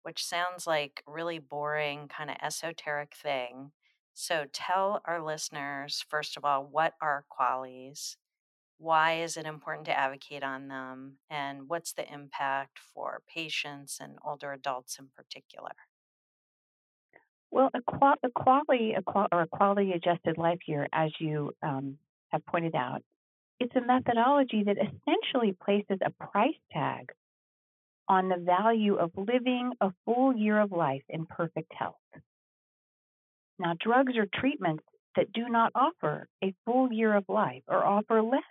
which 0.04 0.26
sounds 0.26 0.68
like 0.68 1.04
really 1.08 1.40
boring, 1.40 2.10
kind 2.10 2.30
of 2.30 2.38
esoteric 2.44 3.16
thing. 3.16 3.72
So 4.14 4.46
tell 4.54 5.02
our 5.06 5.22
listeners, 5.24 6.06
first 6.10 6.38
of 6.38 6.46
all, 6.46 6.66
what 6.66 6.96
are 7.02 7.26
QALYs? 7.32 8.18
Why 8.80 9.22
is 9.22 9.38
it 9.38 9.48
important 9.48 9.86
to 9.88 9.98
advocate 10.00 10.44
on 10.44 10.70
them? 10.70 11.20
And 11.30 11.70
what's 11.70 11.94
the 11.94 12.12
impact 12.14 12.80
for 12.80 13.24
patients 13.28 14.00
and 14.02 14.20
older 14.26 14.54
adults 14.54 15.00
in 15.00 15.10
particular? 15.16 15.74
Well, 17.52 17.70
a, 17.74 17.82
qual- 17.82 18.16
a 18.24 18.30
quality 18.30 18.94
a 18.98 19.02
qual- 19.02 19.28
or 19.32 19.42
a 19.42 19.48
quality 19.48 19.94
adjusted 19.94 20.38
life 20.38 20.60
year, 20.68 20.88
as 20.92 21.12
you 21.20 21.54
um, 21.64 21.98
have 22.30 22.46
pointed 22.46 22.76
out, 22.76 23.02
it's 23.60 23.76
a 23.76 23.82
methodology 23.82 24.64
that 24.64 24.78
essentially 24.78 25.56
places 25.64 25.98
a 26.06 26.12
price 26.12 26.60
tag 26.72 27.12
on 28.08 28.30
the 28.30 28.38
value 28.38 28.96
of 28.96 29.12
living 29.18 29.72
a 29.82 29.92
full 30.06 30.36
year 30.36 30.60
of 30.60 30.72
life 30.72 31.04
in 31.10 31.26
perfect 31.26 31.72
health. 31.74 31.96
Now, 33.60 33.74
drugs 33.80 34.14
or 34.18 34.28
treatments 34.34 34.84
that 35.16 35.32
do 35.34 35.50
not 35.50 35.72
offer 35.74 36.28
a 36.44 36.54
full 36.66 36.92
year 36.94 37.16
of 37.16 37.26
life 37.28 37.64
or 37.68 37.84
offer 37.84 38.22
less 38.22 38.44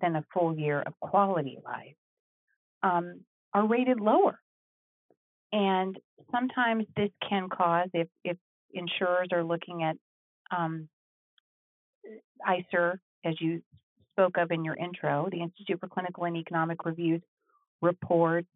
than 0.00 0.16
a 0.16 0.24
full 0.32 0.56
year 0.58 0.82
of 0.82 0.98
quality 1.00 1.58
life 1.64 1.94
um, 2.82 3.20
are 3.52 3.66
rated 3.66 4.00
lower 4.00 4.38
and 5.56 5.98
sometimes 6.30 6.84
this 6.98 7.08
can 7.26 7.48
cause, 7.48 7.88
if, 7.94 8.08
if 8.24 8.36
insurers 8.74 9.28
are 9.32 9.42
looking 9.42 9.82
at 9.82 9.96
um, 10.54 10.86
ICER, 12.46 12.98
as 13.24 13.40
you 13.40 13.62
spoke 14.12 14.36
of 14.36 14.50
in 14.50 14.66
your 14.66 14.76
intro, 14.76 15.28
the 15.32 15.40
Institute 15.40 15.80
for 15.80 15.88
Clinical 15.88 16.24
and 16.24 16.36
Economic 16.36 16.84
Reviews 16.84 17.22
reports 17.80 18.48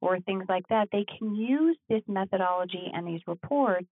or 0.00 0.18
things 0.20 0.44
like 0.48 0.66
that, 0.70 0.88
they 0.92 1.04
can 1.18 1.34
use 1.34 1.76
this 1.90 2.00
methodology 2.08 2.90
and 2.90 3.06
these 3.06 3.20
reports 3.26 3.86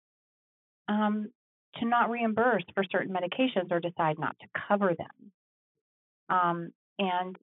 um, 0.88 1.30
to 1.78 1.86
not 1.86 2.12
reimburse 2.12 2.64
for 2.76 2.84
certain 2.92 3.12
medications 3.12 3.72
or 3.72 3.80
decide 3.80 4.20
not 4.20 4.36
to 4.40 4.48
cover 4.68 4.94
them. 4.96 5.32
Um, 6.30 6.72
and 7.00 7.36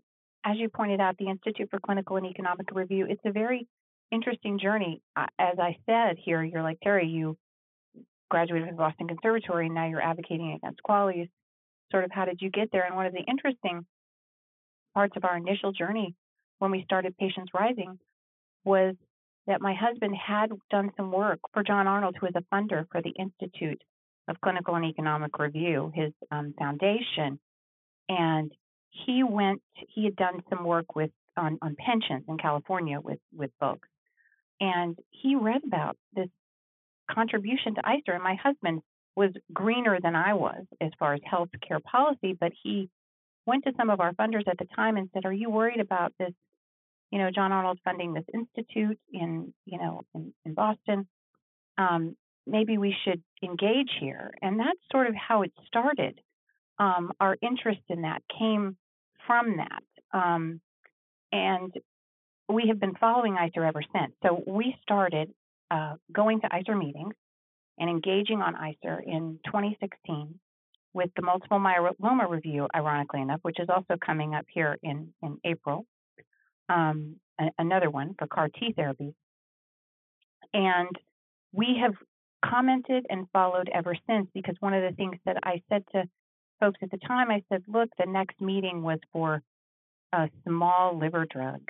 as 0.44 0.59
you 0.59 0.68
pointed 0.68 1.00
out, 1.00 1.16
the 1.18 1.28
Institute 1.28 1.71
for 1.71 1.80
Clinical 1.80 2.18
and 2.18 2.26
Economic 2.26 2.71
Review, 2.73 3.06
it's 3.09 3.21
a 3.25 3.32
very 3.32 3.66
interesting 4.12 4.59
journey. 4.59 5.02
As 5.16 5.59
I 5.59 5.76
said 5.87 6.16
here, 6.23 6.42
you're 6.45 6.62
like, 6.62 6.78
Terry, 6.83 7.09
you 7.09 7.37
graduated 8.31 8.69
from 8.69 8.76
Boston 8.76 9.09
Conservatory 9.09 9.66
and 9.66 9.75
now 9.75 9.88
you're 9.88 10.02
advocating 10.02 10.52
against 10.52 10.81
QALYs. 10.88 11.28
Sort 11.90 12.04
of 12.04 12.11
how 12.12 12.25
did 12.25 12.40
you 12.40 12.50
get 12.50 12.71
there? 12.73 12.85
And 12.85 12.97
one 12.97 13.07
of 13.07 13.12
the 13.12 13.25
interesting 13.28 13.85
parts 14.95 15.16
of 15.16 15.25
our 15.25 15.37
initial 15.37 15.73
journey 15.73 16.14
when 16.59 16.71
we 16.71 16.85
started 16.85 17.16
Patients 17.16 17.50
Rising 17.52 17.99
was 18.64 18.95
that 19.47 19.61
my 19.61 19.75
husband 19.75 20.14
had 20.16 20.50
done 20.71 20.90
some 20.97 21.11
work 21.11 21.40
for 21.52 21.62
John 21.62 21.87
Arnold, 21.87 22.16
who 22.21 22.26
is 22.26 22.35
a 22.37 22.54
funder 22.54 22.87
for 22.92 23.02
the 23.02 23.11
Institute 23.19 23.83
of 24.28 24.40
Clinical 24.40 24.76
and 24.76 24.85
Economic 24.85 25.38
Review, 25.38 25.90
his 25.95 26.12
um, 26.31 26.54
foundation. 26.57 27.40
And 28.09 28.52
he 28.90 29.25
went, 29.25 29.61
he 29.75 30.04
had 30.04 30.16
done 30.16 30.42
some 30.49 30.64
work 30.64 30.95
with 30.95 31.11
on, 31.37 31.59
on 31.62 31.76
pensions 31.76 32.25
in 32.28 32.38
California 32.38 33.00
with, 33.00 33.19
with 33.35 33.50
folks. 33.59 33.88
And 34.62 34.97
he 35.11 35.35
read 35.35 35.62
about 35.66 35.97
this 36.14 36.28
contribution 37.11 37.75
to 37.75 37.83
ICER. 37.83 38.14
And 38.14 38.23
my 38.23 38.37
husband 38.37 38.81
was 39.16 39.33
greener 39.52 39.99
than 40.00 40.14
I 40.16 40.33
was 40.35 40.64
as 40.81 40.90
far 40.99 41.12
as 41.12 41.21
health 41.25 41.50
care 41.66 41.81
policy, 41.81 42.35
but 42.38 42.52
he 42.62 42.88
went 43.45 43.64
to 43.64 43.73
some 43.76 43.90
of 43.90 44.00
our 44.00 44.12
funders 44.12 44.49
at 44.49 44.57
the 44.59 44.66
time 44.75 44.97
and 44.97 45.11
said, 45.12 45.26
Are 45.26 45.33
you 45.33 45.50
worried 45.50 45.81
about 45.81 46.14
this 46.19 46.33
you 47.12 47.19
know, 47.19 47.31
John 47.31 47.52
Arnold 47.52 47.78
funding 47.85 48.14
this 48.14 48.25
institute 48.33 48.99
in, 49.12 49.52
you 49.66 49.78
know, 49.78 50.00
in, 50.14 50.33
in 50.47 50.54
Boston. 50.54 51.07
Um, 51.76 52.16
maybe 52.47 52.78
we 52.78 52.97
should 53.04 53.23
engage 53.42 53.90
here. 54.00 54.33
And 54.40 54.59
that's 54.59 54.78
sort 54.90 55.07
of 55.07 55.14
how 55.14 55.42
it 55.42 55.52
started. 55.66 56.19
Um, 56.78 57.12
our 57.21 57.37
interest 57.42 57.83
in 57.90 58.02
that 58.02 58.23
came 58.38 58.78
from 59.26 59.59
that. 59.59 60.19
Um, 60.19 60.61
and 61.31 61.73
we 62.49 62.65
have 62.69 62.81
been 62.81 62.95
following 62.95 63.35
ICER 63.35 63.67
ever 63.67 63.83
since. 63.95 64.13
So 64.23 64.43
we 64.47 64.77
started 64.83 65.33
uh, 65.71 65.95
going 66.13 66.41
to 66.41 66.49
ICER 66.49 66.77
meetings 66.79 67.15
and 67.79 67.89
engaging 67.89 68.41
on 68.41 68.55
ICER 68.55 69.01
in 69.05 69.39
2016 69.47 70.39
with 70.95 71.11
the 71.17 71.23
multiple 71.23 71.59
myeloma 71.59 72.29
review, 72.29 72.69
ironically 72.75 73.23
enough, 73.23 73.41
which 73.43 73.59
is 73.59 73.69
also 73.69 73.97
coming 74.05 74.35
up 74.35 74.45
here 74.53 74.77
in, 74.83 75.13
in 75.23 75.39
April 75.45 75.87
um, 76.69 77.17
a, 77.41 77.47
another 77.59 77.91
one 77.91 78.15
for 78.19 78.27
CAR 78.27 78.49
T 78.49 78.75
therapies. 78.77 79.15
And 80.53 80.95
we 81.53 81.79
have 81.81 81.95
commented 82.45 83.07
and 83.09 83.27
followed 83.33 83.71
ever 83.73 83.95
since 84.07 84.29
because 84.35 84.57
one 84.61 84.75
of 84.75 84.83
the 84.83 84.95
things 84.97 85.17
that 85.25 85.39
I 85.43 85.63
said 85.69 85.85
to 85.93 86.05
folks 86.61 86.79
at 86.83 86.91
the 86.91 86.99
time, 86.99 87.31
I 87.31 87.43
said, 87.49 87.63
look, 87.67 87.89
the 87.99 88.07
next 88.07 88.41
meeting 88.41 88.83
was 88.83 88.99
for 89.13 89.43
a 90.13 90.29
small 90.47 90.99
liver 90.99 91.27
drug. 91.29 91.61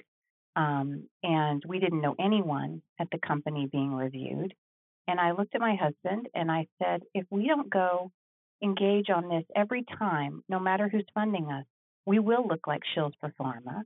Um, 0.54 1.04
and 1.22 1.62
we 1.66 1.78
didn't 1.78 2.02
know 2.02 2.14
anyone 2.20 2.82
at 3.00 3.08
the 3.10 3.18
company 3.26 3.68
being 3.70 3.94
reviewed. 3.94 4.54
And 5.08 5.18
I 5.18 5.32
looked 5.32 5.54
at 5.54 5.60
my 5.60 5.76
husband 5.76 6.28
and 6.34 6.50
I 6.50 6.66
said, 6.82 7.02
if 7.14 7.26
we 7.30 7.46
don't 7.46 7.70
go 7.70 8.10
engage 8.62 9.10
on 9.10 9.28
this 9.28 9.44
every 9.56 9.84
time, 9.98 10.42
no 10.48 10.60
matter 10.60 10.88
who's 10.88 11.06
funding 11.14 11.50
us, 11.50 11.64
we 12.06 12.18
will 12.18 12.46
look 12.46 12.66
like 12.66 12.82
shills 12.96 13.12
for 13.20 13.32
pharma. 13.40 13.82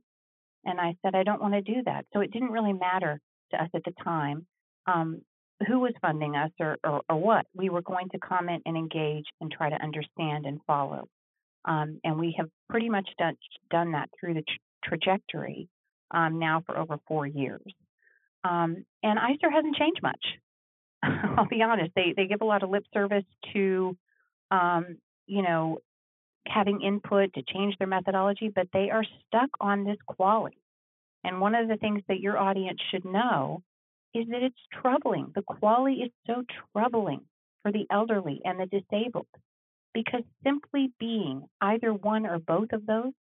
And 0.65 0.79
I 0.79 0.95
said, 1.01 1.15
I 1.15 1.23
don't 1.23 1.41
want 1.41 1.53
to 1.53 1.61
do 1.61 1.81
that. 1.85 2.05
So 2.13 2.19
it 2.19 2.31
didn't 2.31 2.51
really 2.51 2.73
matter 2.73 3.19
to 3.51 3.63
us 3.63 3.69
at 3.73 3.83
the 3.85 3.93
time 4.03 4.45
um, 4.85 5.21
who 5.67 5.79
was 5.79 5.93
funding 6.01 6.35
us 6.35 6.51
or, 6.59 6.77
or, 6.83 7.01
or, 7.09 7.17
what. 7.17 7.45
We 7.55 7.69
were 7.69 7.81
going 7.81 8.09
to 8.09 8.19
comment 8.19 8.63
and 8.65 8.77
engage 8.77 9.25
and 9.41 9.51
try 9.51 9.69
to 9.69 9.81
understand 9.81 10.45
and 10.45 10.59
follow. 10.67 11.07
Um, 11.65 11.99
and 12.03 12.19
we 12.19 12.35
have 12.37 12.49
pretty 12.69 12.89
much 12.89 13.09
done, 13.17 13.37
done 13.69 13.93
that 13.93 14.09
through 14.19 14.35
the 14.35 14.43
tra- 14.43 14.97
trajectory 14.97 15.67
um, 16.11 16.39
now 16.39 16.63
for 16.65 16.77
over 16.77 16.97
four 17.07 17.25
years. 17.25 17.61
Um, 18.43 18.85
and 19.03 19.19
ICER 19.19 19.51
hasn't 19.51 19.75
changed 19.75 20.01
much. 20.01 20.25
I'll 21.03 21.47
be 21.47 21.61
honest. 21.61 21.91
They 21.95 22.13
they 22.15 22.27
give 22.27 22.41
a 22.41 22.45
lot 22.45 22.63
of 22.63 22.69
lip 22.69 22.85
service 22.93 23.25
to, 23.53 23.95
um, 24.51 24.97
you 25.25 25.41
know, 25.41 25.79
having 26.47 26.81
input 26.81 27.33
to 27.33 27.43
change 27.43 27.75
their 27.77 27.87
methodology, 27.87 28.51
but 28.53 28.67
they 28.73 28.89
are 28.89 29.03
stuck 29.27 29.49
on 29.59 29.83
this 29.83 29.97
QALY. 30.09 30.57
And 31.23 31.41
one 31.41 31.55
of 31.55 31.67
the 31.67 31.77
things 31.77 32.01
that 32.07 32.19
your 32.19 32.37
audience 32.37 32.79
should 32.89 33.05
know 33.05 33.61
is 34.13 34.27
that 34.29 34.43
it's 34.43 34.55
troubling. 34.81 35.31
The 35.35 35.41
QALY 35.41 36.05
is 36.05 36.11
so 36.25 36.43
troubling 36.73 37.21
for 37.61 37.71
the 37.71 37.85
elderly 37.91 38.41
and 38.45 38.59
the 38.59 38.65
disabled 38.65 39.27
because 39.93 40.23
simply 40.43 40.91
being 40.99 41.43
either 41.59 41.93
one 41.93 42.25
or 42.25 42.39
both 42.39 42.71
of 42.71 42.85
those 42.85 43.13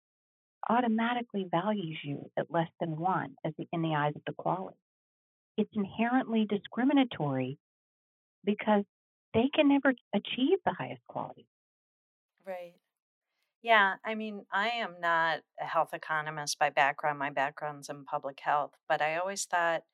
automatically 0.69 1.47
values 1.51 1.99
you 2.03 2.31
at 2.39 2.51
less 2.51 2.69
than 2.81 2.97
one 2.97 3.35
as 3.45 3.53
the, 3.59 3.67
in 3.73 3.83
the 3.83 3.95
eyes 3.95 4.15
of 4.17 4.23
the 4.27 4.33
QALY. 4.33 4.75
It's 5.57 5.71
inherently 5.75 6.47
discriminatory 6.49 7.59
because 8.45 8.85
they 9.33 9.51
can 9.55 9.69
never 9.69 9.95
achieve 10.15 10.59
the 10.65 10.75
highest 10.77 11.03
quality. 11.09 11.47
Right. 12.47 12.75
Yeah, 13.63 13.95
I 14.05 14.15
mean, 14.15 14.45
I 14.53 14.69
am 14.69 14.97
not 15.01 15.41
a 15.61 15.65
health 15.65 15.95
economist 15.95 16.59
by 16.59 16.69
background. 16.71 17.19
My 17.19 17.31
background's 17.31 17.89
in 17.89 18.05
public 18.05 18.41
health, 18.41 18.73
but 18.89 19.01
I 19.01 19.17
always 19.17 19.45
thought 19.47 19.85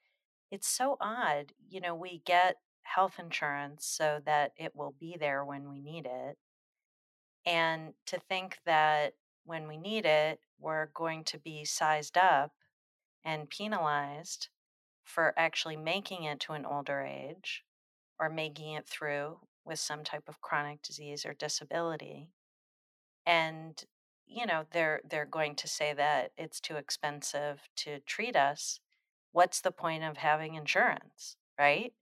it's 0.50 0.66
so 0.68 0.96
odd. 1.00 1.52
You 1.68 1.80
know, 1.80 1.94
we 1.94 2.22
get 2.26 2.56
health 2.82 3.20
insurance 3.20 3.86
so 3.86 4.20
that 4.26 4.52
it 4.56 4.72
will 4.74 4.94
be 4.98 5.16
there 5.18 5.44
when 5.44 5.70
we 5.70 5.80
need 5.80 6.06
it. 6.06 6.36
And 7.46 7.94
to 8.06 8.18
think 8.18 8.58
that 8.66 9.14
when 9.50 9.66
we 9.66 9.76
need 9.76 10.06
it, 10.06 10.38
we're 10.60 10.86
going 10.94 11.24
to 11.24 11.38
be 11.38 11.64
sized 11.64 12.16
up 12.16 12.52
and 13.24 13.50
penalized 13.50 14.48
for 15.04 15.34
actually 15.36 15.76
making 15.76 16.24
it 16.24 16.38
to 16.40 16.52
an 16.52 16.64
older 16.64 17.00
age 17.00 17.64
or 18.18 18.30
making 18.30 18.74
it 18.74 18.86
through 18.86 19.38
with 19.64 19.80
some 19.80 20.04
type 20.04 20.28
of 20.28 20.40
chronic 20.40 20.80
disease 20.82 21.26
or 21.26 21.34
disability. 21.34 22.30
And 23.26 23.82
you 24.26 24.46
know 24.46 24.64
they're 24.70 25.00
they're 25.10 25.26
going 25.26 25.56
to 25.56 25.66
say 25.66 25.92
that 25.94 26.30
it's 26.38 26.60
too 26.60 26.76
expensive 26.76 27.62
to 27.78 27.98
treat 28.06 28.36
us. 28.36 28.78
What's 29.32 29.60
the 29.60 29.72
point 29.72 30.04
of 30.04 30.18
having 30.18 30.54
insurance 30.54 31.36
right? 31.58 31.92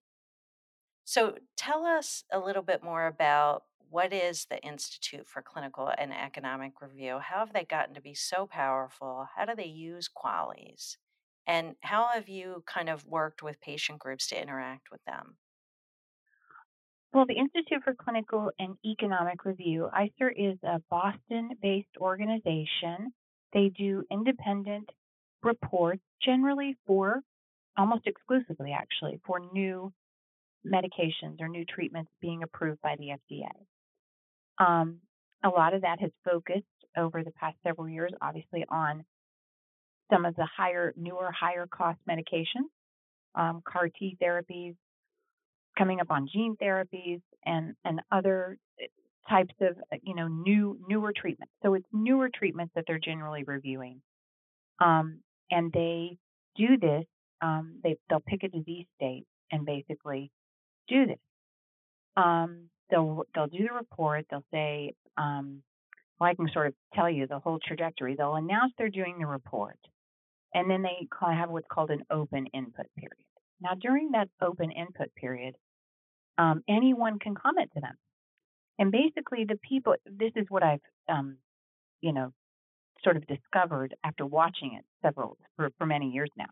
So 1.04 1.34
tell 1.56 1.84
us 1.84 2.22
a 2.30 2.38
little 2.38 2.62
bit 2.62 2.84
more 2.84 3.06
about 3.06 3.64
what 3.90 4.12
is 4.12 4.46
the 4.50 4.60
institute 4.62 5.26
for 5.26 5.42
clinical 5.42 5.90
and 5.98 6.12
economic 6.12 6.80
review 6.80 7.18
how 7.18 7.38
have 7.38 7.52
they 7.52 7.64
gotten 7.64 7.94
to 7.94 8.00
be 8.00 8.14
so 8.14 8.46
powerful 8.46 9.26
how 9.36 9.44
do 9.44 9.54
they 9.56 9.64
use 9.64 10.08
QALYs 10.08 10.96
and 11.46 11.74
how 11.80 12.08
have 12.08 12.28
you 12.28 12.62
kind 12.66 12.88
of 12.88 13.06
worked 13.06 13.42
with 13.42 13.60
patient 13.60 13.98
groups 13.98 14.26
to 14.28 14.40
interact 14.40 14.90
with 14.90 15.04
them 15.04 15.36
well, 17.12 17.24
the 17.26 17.38
Institute 17.38 17.82
for 17.84 17.94
Clinical 17.94 18.50
and 18.58 18.76
Economic 18.84 19.46
Review, 19.46 19.88
ICER 19.94 20.30
is 20.36 20.58
a 20.62 20.80
Boston 20.90 21.50
based 21.62 21.96
organization. 21.98 23.14
They 23.54 23.70
do 23.70 24.04
independent 24.10 24.90
reports, 25.42 26.02
generally 26.22 26.76
for 26.86 27.22
almost 27.78 28.06
exclusively, 28.06 28.72
actually, 28.72 29.20
for 29.24 29.40
new 29.52 29.92
medications 30.66 31.40
or 31.40 31.48
new 31.48 31.64
treatments 31.64 32.10
being 32.20 32.42
approved 32.42 32.82
by 32.82 32.96
the 32.96 33.08
FDA. 33.08 33.48
Um, 34.58 34.98
a 35.44 35.48
lot 35.48 35.74
of 35.74 35.82
that 35.82 36.00
has 36.00 36.10
focused 36.24 36.64
over 36.96 37.22
the 37.22 37.30
past 37.32 37.56
several 37.62 37.88
years, 37.88 38.12
obviously, 38.20 38.64
on 38.68 39.04
some 40.10 40.24
of 40.24 40.34
the 40.36 40.46
higher, 40.46 40.92
newer, 40.96 41.30
higher 41.30 41.66
cost 41.66 41.98
medications, 42.08 42.68
um, 43.34 43.62
CAR 43.64 43.88
T 43.88 44.16
therapies, 44.20 44.74
coming 45.76 46.00
up 46.00 46.10
on 46.10 46.28
gene 46.32 46.56
therapies 46.60 47.20
and 47.44 47.74
and 47.84 48.00
other 48.10 48.58
eh, 48.80 48.86
types 49.28 49.54
of 49.60 49.76
uh, 49.92 49.96
you 50.02 50.14
know 50.14 50.28
new 50.28 50.78
newer 50.88 51.12
treatments. 51.16 51.52
So 51.62 51.74
it's 51.74 51.86
newer 51.92 52.28
treatments 52.34 52.72
that 52.74 52.84
they're 52.86 52.98
generally 52.98 53.44
reviewing, 53.44 54.00
um, 54.80 55.20
and 55.50 55.72
they 55.72 56.18
do 56.56 56.76
this. 56.80 57.04
Um, 57.40 57.78
they 57.82 57.96
they'll 58.10 58.20
pick 58.26 58.42
a 58.42 58.48
disease 58.48 58.86
state 58.96 59.24
and 59.52 59.64
basically 59.64 60.30
do 60.88 61.06
this. 61.06 61.18
Um, 62.16 62.68
they'll 62.90 63.24
they'll 63.34 63.46
do 63.46 63.66
the 63.68 63.74
report. 63.74 64.26
They'll 64.30 64.44
say, 64.52 64.94
um, 65.16 65.62
well, 66.18 66.30
I 66.30 66.34
can 66.34 66.48
sort 66.52 66.68
of 66.68 66.74
tell 66.94 67.10
you 67.10 67.26
the 67.26 67.38
whole 67.38 67.58
trajectory. 67.64 68.14
They'll 68.16 68.34
announce 68.34 68.72
they're 68.76 68.88
doing 68.88 69.16
the 69.18 69.26
report, 69.26 69.78
and 70.54 70.70
then 70.70 70.82
they 70.82 71.06
have 71.20 71.50
what's 71.50 71.66
called 71.70 71.90
an 71.90 72.04
open 72.10 72.46
input 72.54 72.86
period. 72.96 73.24
Now, 73.60 73.74
during 73.80 74.12
that 74.12 74.28
open 74.40 74.70
input 74.70 75.14
period, 75.14 75.56
um, 76.38 76.62
anyone 76.68 77.18
can 77.18 77.34
comment 77.34 77.70
to 77.74 77.80
them. 77.80 77.94
And 78.78 78.92
basically, 78.92 79.44
the 79.44 79.58
people, 79.68 79.94
this 80.06 80.30
is 80.36 80.46
what 80.48 80.62
I've, 80.62 80.80
um, 81.08 81.36
you 82.00 82.12
know, 82.12 82.32
sort 83.02 83.16
of 83.16 83.26
discovered 83.26 83.94
after 84.04 84.24
watching 84.24 84.74
it 84.78 84.84
several, 85.02 85.36
for, 85.56 85.70
for 85.78 85.86
many 85.86 86.10
years 86.10 86.30
now, 86.36 86.46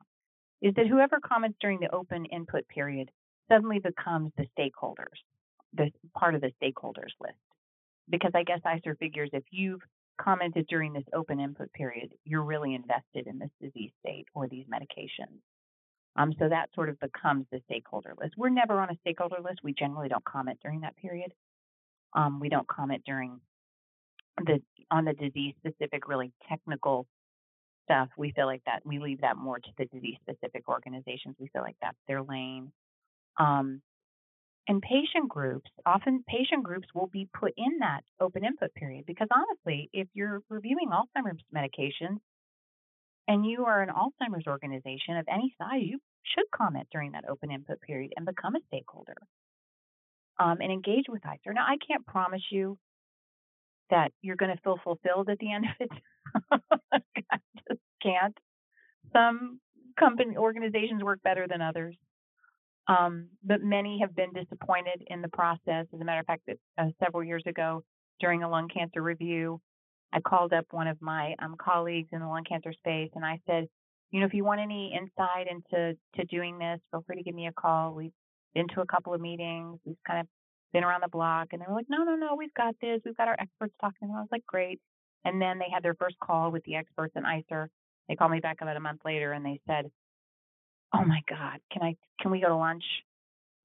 is 0.60 0.74
that 0.74 0.88
whoever 0.88 1.18
comments 1.24 1.58
during 1.60 1.78
the 1.78 1.94
open 1.94 2.24
input 2.26 2.66
period 2.66 3.10
suddenly 3.48 3.78
becomes 3.78 4.32
the 4.36 4.46
stakeholders 4.58 5.22
the 5.74 5.90
part 6.14 6.34
of 6.34 6.40
the 6.40 6.52
stakeholders 6.62 7.12
list 7.20 7.38
because 8.08 8.32
I 8.34 8.44
guess 8.44 8.60
ICER 8.64 8.98
figures 8.98 9.30
if 9.32 9.44
you've 9.50 9.80
commented 10.20 10.66
during 10.68 10.92
this 10.92 11.04
open 11.14 11.40
input 11.40 11.72
period, 11.72 12.12
you're 12.24 12.42
really 12.42 12.74
invested 12.74 13.26
in 13.26 13.38
this 13.38 13.50
disease 13.60 13.90
state 14.00 14.26
or 14.34 14.48
these 14.48 14.64
medications. 14.66 15.38
Um, 16.16 16.32
so 16.38 16.48
that 16.48 16.70
sort 16.74 16.88
of 16.88 16.98
becomes 17.00 17.44
the 17.52 17.60
stakeholder 17.66 18.14
list. 18.18 18.34
We're 18.36 18.48
never 18.48 18.80
on 18.80 18.90
a 18.90 18.96
stakeholder 19.00 19.36
list. 19.42 19.60
We 19.62 19.74
generally 19.74 20.08
don't 20.08 20.24
comment 20.24 20.58
during 20.62 20.80
that 20.80 20.96
period. 20.96 21.32
Um, 22.14 22.40
we 22.40 22.48
don't 22.48 22.66
comment 22.66 23.02
during 23.04 23.40
the 24.38 24.60
on 24.90 25.04
the 25.04 25.12
disease 25.12 25.54
specific, 25.58 26.08
really 26.08 26.32
technical 26.48 27.06
stuff. 27.84 28.08
We 28.16 28.32
feel 28.32 28.46
like 28.46 28.62
that 28.64 28.80
we 28.84 28.98
leave 28.98 29.20
that 29.20 29.36
more 29.36 29.58
to 29.58 29.68
the 29.76 29.84
disease 29.86 30.16
specific 30.22 30.68
organizations. 30.68 31.36
We 31.38 31.48
feel 31.48 31.62
like 31.62 31.76
that's 31.82 31.98
their 32.08 32.22
lane. 32.22 32.72
Um, 33.38 33.82
and 34.68 34.82
patient 34.82 35.28
groups, 35.28 35.70
often 35.84 36.24
patient 36.26 36.64
groups 36.64 36.88
will 36.94 37.06
be 37.06 37.28
put 37.38 37.52
in 37.56 37.78
that 37.80 38.02
open 38.20 38.44
input 38.44 38.74
period 38.74 39.04
because 39.06 39.28
honestly, 39.30 39.88
if 39.92 40.08
you're 40.12 40.42
reviewing 40.48 40.90
Alzheimer's 40.90 41.42
medications 41.54 42.18
and 43.28 43.46
you 43.46 43.64
are 43.64 43.82
an 43.82 43.90
Alzheimer's 43.90 44.46
organization 44.46 45.16
of 45.16 45.26
any 45.32 45.54
size, 45.58 45.82
you 45.82 45.98
should 46.34 46.44
comment 46.54 46.88
during 46.90 47.12
that 47.12 47.28
open 47.28 47.50
input 47.50 47.80
period 47.80 48.12
and 48.16 48.26
become 48.26 48.56
a 48.56 48.60
stakeholder 48.66 49.16
um, 50.38 50.58
and 50.60 50.72
engage 50.72 51.04
with 51.08 51.22
ICER. 51.22 51.54
Now, 51.54 51.64
I 51.66 51.76
can't 51.86 52.06
promise 52.06 52.42
you 52.50 52.78
that 53.90 54.10
you're 54.20 54.36
going 54.36 54.54
to 54.54 54.62
feel 54.62 54.78
fulfilled 54.82 55.28
at 55.28 55.38
the 55.38 55.52
end 55.52 55.66
of 55.66 55.88
it. 55.88 56.60
I 57.32 57.38
just 57.68 57.80
can't. 58.02 58.36
Some 59.12 59.60
company 59.98 60.36
organizations 60.36 61.02
work 61.02 61.20
better 61.22 61.46
than 61.48 61.62
others. 61.62 61.96
Um, 62.88 63.28
but 63.42 63.62
many 63.62 63.98
have 64.00 64.14
been 64.14 64.32
disappointed 64.32 65.02
in 65.08 65.20
the 65.20 65.28
process. 65.28 65.86
As 65.92 66.00
a 66.00 66.04
matter 66.04 66.20
of 66.20 66.26
fact, 66.26 66.48
uh, 66.78 66.84
several 67.02 67.24
years 67.24 67.42
ago 67.46 67.82
during 68.20 68.42
a 68.42 68.48
lung 68.48 68.68
cancer 68.68 69.02
review, 69.02 69.60
I 70.12 70.20
called 70.20 70.52
up 70.52 70.66
one 70.70 70.86
of 70.86 71.00
my 71.02 71.34
um, 71.40 71.56
colleagues 71.60 72.08
in 72.12 72.20
the 72.20 72.26
lung 72.26 72.44
cancer 72.44 72.72
space 72.72 73.10
and 73.14 73.24
I 73.24 73.40
said, 73.46 73.66
you 74.10 74.20
know, 74.20 74.26
if 74.26 74.34
you 74.34 74.44
want 74.44 74.60
any 74.60 74.94
insight 74.96 75.48
into 75.50 75.96
to 76.14 76.24
doing 76.26 76.58
this, 76.58 76.80
feel 76.90 77.02
free 77.06 77.16
to 77.16 77.22
give 77.22 77.34
me 77.34 77.48
a 77.48 77.52
call. 77.52 77.92
We've 77.92 78.12
been 78.54 78.68
to 78.68 78.80
a 78.80 78.86
couple 78.86 79.12
of 79.12 79.20
meetings. 79.20 79.78
We've 79.84 79.96
kind 80.06 80.20
of 80.20 80.26
been 80.72 80.84
around 80.84 81.02
the 81.02 81.08
block, 81.08 81.48
and 81.52 81.60
they 81.60 81.66
were 81.68 81.74
like, 81.74 81.86
no, 81.88 82.04
no, 82.04 82.14
no, 82.14 82.34
we've 82.36 82.54
got 82.54 82.74
this. 82.80 83.00
We've 83.04 83.16
got 83.16 83.28
our 83.28 83.36
experts 83.38 83.74
talking. 83.80 84.08
And 84.08 84.12
I 84.12 84.20
was 84.20 84.28
like, 84.30 84.46
great. 84.46 84.80
And 85.24 85.42
then 85.42 85.58
they 85.58 85.66
had 85.72 85.82
their 85.82 85.94
first 85.94 86.16
call 86.18 86.50
with 86.50 86.62
the 86.64 86.76
experts 86.76 87.14
in 87.16 87.24
ICER. 87.24 87.68
They 88.08 88.14
called 88.14 88.30
me 88.30 88.40
back 88.40 88.58
about 88.60 88.76
a 88.76 88.80
month 88.80 89.00
later, 89.04 89.32
and 89.32 89.44
they 89.44 89.60
said, 89.66 89.90
oh 90.96 91.04
my 91.04 91.20
God, 91.28 91.60
can 91.72 91.82
I 91.82 91.96
can 92.20 92.30
we 92.30 92.40
go 92.40 92.48
to 92.48 92.56
lunch? 92.56 92.84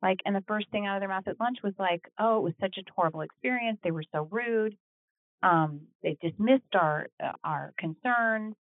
Like, 0.01 0.19
and 0.25 0.35
the 0.35 0.43
first 0.47 0.67
thing 0.71 0.87
out 0.87 0.95
of 0.95 1.01
their 1.01 1.09
mouth 1.09 1.27
at 1.27 1.39
lunch 1.39 1.59
was 1.63 1.73
like, 1.77 2.01
oh, 2.19 2.37
it 2.37 2.43
was 2.43 2.53
such 2.59 2.77
a 2.77 2.91
horrible 2.95 3.21
experience. 3.21 3.77
They 3.83 3.91
were 3.91 4.03
so 4.11 4.27
rude. 4.31 4.75
Um, 5.43 5.81
they 6.01 6.17
dismissed 6.21 6.73
our 6.73 7.07
uh, 7.23 7.33
our 7.43 7.73
concerns. 7.77 8.55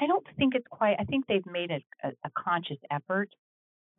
I 0.00 0.06
don't 0.06 0.26
think 0.36 0.54
it's 0.54 0.66
quite. 0.70 0.96
I 0.98 1.04
think 1.04 1.26
they've 1.26 1.46
made 1.46 1.70
a, 1.70 1.80
a, 2.06 2.12
a 2.24 2.30
conscious 2.36 2.78
effort 2.90 3.30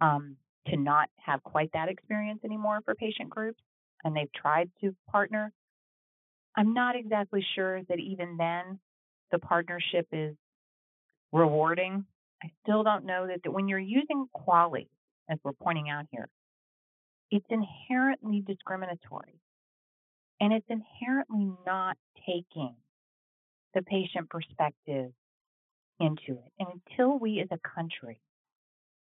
um, 0.01 0.35
to 0.67 0.77
not 0.77 1.09
have 1.17 1.43
quite 1.43 1.71
that 1.73 1.89
experience 1.89 2.41
anymore 2.43 2.81
for 2.85 2.95
patient 2.95 3.29
groups, 3.29 3.61
and 4.03 4.15
they've 4.15 4.31
tried 4.33 4.69
to 4.81 4.95
partner. 5.11 5.51
I'm 6.55 6.73
not 6.73 6.95
exactly 6.95 7.45
sure 7.55 7.81
that 7.83 7.99
even 7.99 8.38
then 8.38 8.79
the 9.31 9.39
partnership 9.39 10.07
is 10.11 10.35
rewarding 11.31 12.05
I 12.43 12.51
still 12.63 12.84
don't 12.84 13.05
know 13.05 13.27
that, 13.27 13.43
that 13.43 13.51
when 13.51 13.67
you're 13.67 13.79
using 13.79 14.27
QALY, 14.36 14.88
as 15.29 15.38
we're 15.43 15.53
pointing 15.53 15.89
out 15.89 16.05
here, 16.12 16.27
it's 17.31 17.46
inherently 17.50 18.43
discriminatory 18.46 19.39
and 20.39 20.53
it's 20.53 20.65
inherently 20.69 21.52
not 21.65 21.97
taking 22.25 22.75
the 23.73 23.82
patient 23.82 24.30
perspective 24.30 25.12
into 25.99 26.32
it. 26.32 26.52
And 26.60 26.82
until 26.89 27.19
we 27.19 27.39
as 27.41 27.49
a 27.52 27.60
country 27.75 28.19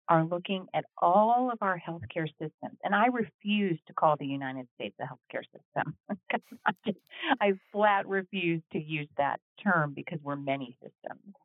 are 0.09 0.25
looking 0.25 0.65
at 0.73 0.85
all 0.97 1.51
of 1.51 1.59
our 1.61 1.79
healthcare 1.79 2.27
systems, 2.39 2.77
and 2.83 2.95
I 2.95 3.07
refuse 3.07 3.79
to 3.87 3.93
call 3.93 4.15
the 4.17 4.25
United 4.25 4.67
States 4.75 4.95
a 4.99 5.03
healthcare 5.03 5.43
system. 5.43 5.95
I, 6.65 6.71
just, 6.85 6.97
I 7.41 7.53
flat 7.71 8.07
refuse 8.07 8.61
to 8.73 8.79
use 8.79 9.09
that 9.17 9.39
term 9.63 9.93
because 9.93 10.19
we're 10.23 10.37
many 10.37 10.77
systems. 10.81 11.35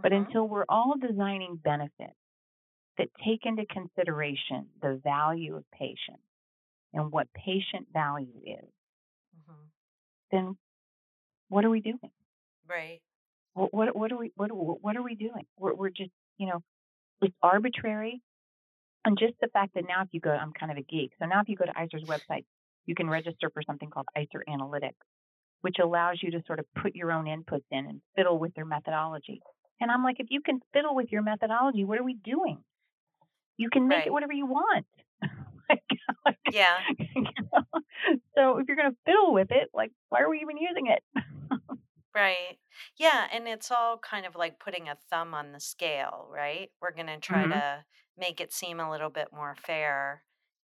But 0.00 0.12
mm-hmm. 0.12 0.26
until 0.26 0.46
we're 0.46 0.64
all 0.68 0.94
designing 1.00 1.58
benefits 1.62 2.14
that 2.98 3.08
take 3.24 3.40
into 3.44 3.64
consideration 3.66 4.66
the 4.80 5.00
value 5.02 5.56
of 5.56 5.64
patients 5.72 6.22
and 6.92 7.12
what 7.12 7.28
patient 7.32 7.86
value 7.92 8.40
is, 8.44 8.68
mm-hmm. 9.36 9.64
then 10.32 10.56
what 11.48 11.64
are 11.64 11.70
we 11.70 11.80
doing? 11.80 11.98
Right. 12.68 13.00
What 13.54 13.74
what, 13.74 13.96
what 13.96 14.12
are 14.12 14.18
we 14.18 14.32
what 14.36 14.50
what 14.50 14.96
are 14.96 15.02
we 15.02 15.14
doing? 15.14 15.46
We're 15.58 15.74
we're 15.74 15.90
just 15.90 16.10
you 16.36 16.46
know 16.46 16.62
it's 17.20 17.34
arbitrary, 17.42 18.20
and 19.04 19.18
just 19.18 19.34
the 19.40 19.48
fact 19.48 19.74
that 19.74 19.84
now 19.88 20.02
if 20.02 20.08
you 20.12 20.20
go, 20.20 20.30
I'm 20.30 20.52
kind 20.52 20.70
of 20.70 20.78
a 20.78 20.82
geek, 20.82 21.12
so 21.18 21.26
now 21.26 21.40
if 21.40 21.48
you 21.48 21.56
go 21.56 21.64
to 21.64 21.72
ICER's 21.72 22.04
website, 22.04 22.44
you 22.86 22.94
can 22.94 23.08
register 23.08 23.50
for 23.52 23.62
something 23.62 23.90
called 23.90 24.06
ICER 24.16 24.42
Analytics, 24.48 24.92
which 25.62 25.76
allows 25.82 26.18
you 26.22 26.30
to 26.32 26.42
sort 26.46 26.58
of 26.58 26.66
put 26.80 26.94
your 26.94 27.10
own 27.10 27.24
inputs 27.24 27.64
in 27.70 27.86
and 27.86 28.00
fiddle 28.16 28.38
with 28.38 28.54
their 28.54 28.64
methodology. 28.64 29.40
And 29.80 29.90
I'm 29.90 30.02
like, 30.02 30.16
if 30.18 30.26
you 30.30 30.40
can 30.40 30.60
fiddle 30.72 30.94
with 30.94 31.12
your 31.12 31.22
methodology, 31.22 31.84
what 31.84 31.98
are 31.98 32.04
we 32.04 32.14
doing? 32.14 32.58
You 33.56 33.70
can 33.70 33.88
make 33.88 33.98
right. 33.98 34.06
it 34.06 34.12
whatever 34.12 34.32
you 34.32 34.46
want. 34.46 34.86
like, 35.68 35.82
like, 36.24 36.38
yeah. 36.50 36.78
You 37.14 37.22
know? 37.22 37.64
So 38.36 38.58
if 38.58 38.68
you're 38.68 38.76
going 38.76 38.90
to 38.90 38.96
fiddle 39.04 39.32
with 39.32 39.50
it, 39.50 39.68
like, 39.74 39.90
why 40.08 40.20
are 40.20 40.30
we 40.30 40.40
even 40.40 40.56
using 40.56 40.86
it? 40.86 41.02
right. 42.14 42.58
Yeah. 42.98 43.26
And 43.32 43.46
it's 43.48 43.70
all 43.70 43.98
kind 43.98 44.24
of 44.24 44.36
like 44.36 44.60
putting 44.60 44.88
a 44.88 44.96
thumb 45.10 45.34
on 45.34 45.52
the 45.52 45.60
scale, 45.60 46.28
right? 46.32 46.70
We're 46.80 46.94
going 46.94 47.08
to 47.08 47.18
try 47.18 47.42
mm-hmm. 47.42 47.52
to 47.52 47.84
make 48.16 48.40
it 48.40 48.52
seem 48.52 48.80
a 48.80 48.90
little 48.90 49.10
bit 49.10 49.28
more 49.32 49.54
fair. 49.56 50.22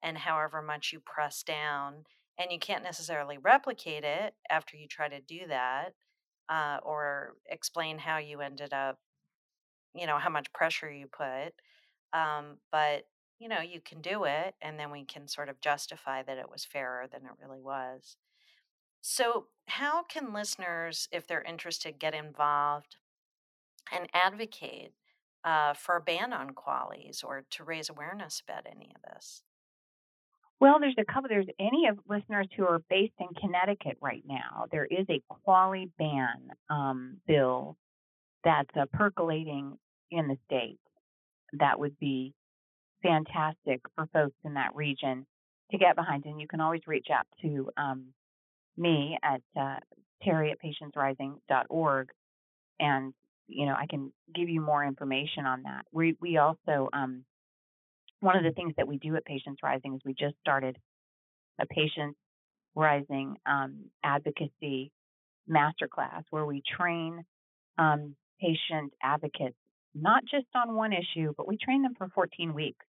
And 0.03 0.19
however 0.19 0.62
much 0.62 0.92
you 0.92 1.01
press 1.05 1.42
down, 1.42 2.05
and 2.38 2.53
you 2.53 2.59
can't 2.59 2.85
necessarily 2.85 3.38
replicate 3.38 4.05
it 4.05 4.35
after 4.51 4.77
you 4.77 4.87
try 4.87 5.09
to 5.09 5.21
do 5.21 5.47
that 5.49 5.95
uh, 6.48 6.78
or 6.82 7.37
explain 7.46 7.98
how 7.98 8.18
you 8.18 8.40
ended 8.40 8.72
up, 8.72 8.98
you 9.94 10.06
know, 10.06 10.18
how 10.18 10.30
much 10.30 10.52
pressure 10.52 10.90
you 10.90 11.06
put. 11.06 11.52
Um, 12.12 12.59
but, 12.72 13.06
you 13.38 13.48
know, 13.48 13.61
you 13.61 13.80
can 13.80 14.00
do 14.00 14.24
it, 14.24 14.54
and 14.62 14.78
then 14.78 14.90
we 14.90 15.04
can 15.04 15.28
sort 15.28 15.48
of 15.48 15.61
justify 15.61 16.22
that 16.22 16.38
it 16.38 16.50
was 16.50 16.64
fairer 16.64 17.06
than 17.11 17.22
it 17.26 17.32
really 17.42 17.61
was. 17.61 18.16
So, 19.02 19.48
how 19.68 20.02
can 20.04 20.32
listeners, 20.35 21.09
if 21.12 21.26
they're 21.26 21.42
interested, 21.42 21.98
get 21.98 22.14
involved 22.14 22.96
and 23.92 24.09
advocate 24.14 24.92
uh, 25.44 25.74
for 25.74 25.96
a 25.96 26.00
ban 26.00 26.32
on 26.32 26.50
QALYs 26.50 27.24
or 27.24 27.44
to 27.50 27.64
raise 27.64 27.88
awareness 27.88 28.40
about 28.46 28.66
any 28.66 28.92
of 28.94 29.02
this? 29.02 29.42
Well, 30.59 30.81
there's 30.81 30.97
a 30.99 31.05
couple. 31.05 31.29
There's 31.29 31.49
any 31.61 31.87
of 31.88 31.99
listeners 32.09 32.49
who 32.57 32.64
are 32.64 32.81
based 32.88 33.12
in 33.21 33.29
Connecticut 33.40 33.99
right 34.01 34.23
now. 34.27 34.66
There 34.71 34.87
is 34.87 35.07
a 35.11 35.23
QALY 35.47 35.90
ban 35.99 36.51
um, 36.71 37.19
bill 37.27 37.77
that's 38.42 38.71
uh, 38.75 38.87
percolating 38.92 39.77
in 40.11 40.29
the 40.29 40.37
state. 40.47 40.79
That 41.59 41.79
would 41.79 41.99
be 41.99 42.33
fantastic 43.03 43.83
for 43.95 44.09
folks 44.12 44.37
in 44.45 44.55
that 44.55 44.75
region 44.75 45.27
to 45.71 45.79
get 45.79 45.95
behind. 45.95 46.25
And 46.25 46.40
you 46.40 46.49
can 46.49 46.61
always 46.61 46.83
reach 46.87 47.09
out 47.12 47.27
to 47.42 47.71
um, 47.77 48.07
me 48.79 49.19
at 49.23 49.42
uh, 49.61 49.77
Terry 50.23 50.53
at 50.53 50.59
patientsrising.org, 50.61 52.09
and 52.81 53.14
you 53.47 53.66
know 53.66 53.75
I 53.75 53.87
can 53.88 54.12
give 54.35 54.49
you 54.49 54.61
more 54.62 54.85
information 54.85 55.45
on 55.45 55.64
that. 55.64 55.85
We 55.92 56.16
we 56.21 56.38
also 56.38 56.88
um, 56.95 57.25
one 58.20 58.37
of 58.37 58.44
the 58.44 58.52
things 58.52 58.74
that 58.76 58.88
we 58.88 58.98
do 58.98 59.16
at 59.16 59.24
Patients 59.24 59.61
Rising 59.62 59.94
is 59.94 60.00
we 60.05 60.14
just 60.14 60.37
started 60.40 60.76
a 61.61 61.66
Patients 61.66 62.18
Rising 62.74 63.37
um, 63.46 63.87
advocacy 64.05 64.92
masterclass 65.50 66.24
where 66.31 66.44
we 66.44 66.62
train 66.76 67.24
um, 67.79 68.14
patient 68.40 68.92
advocates 69.02 69.57
not 69.96 70.22
just 70.31 70.46
on 70.55 70.74
one 70.74 70.92
issue, 70.92 71.33
but 71.37 71.48
we 71.48 71.57
train 71.57 71.83
them 71.83 71.94
for 71.96 72.09
14 72.14 72.52
weeks. 72.55 72.85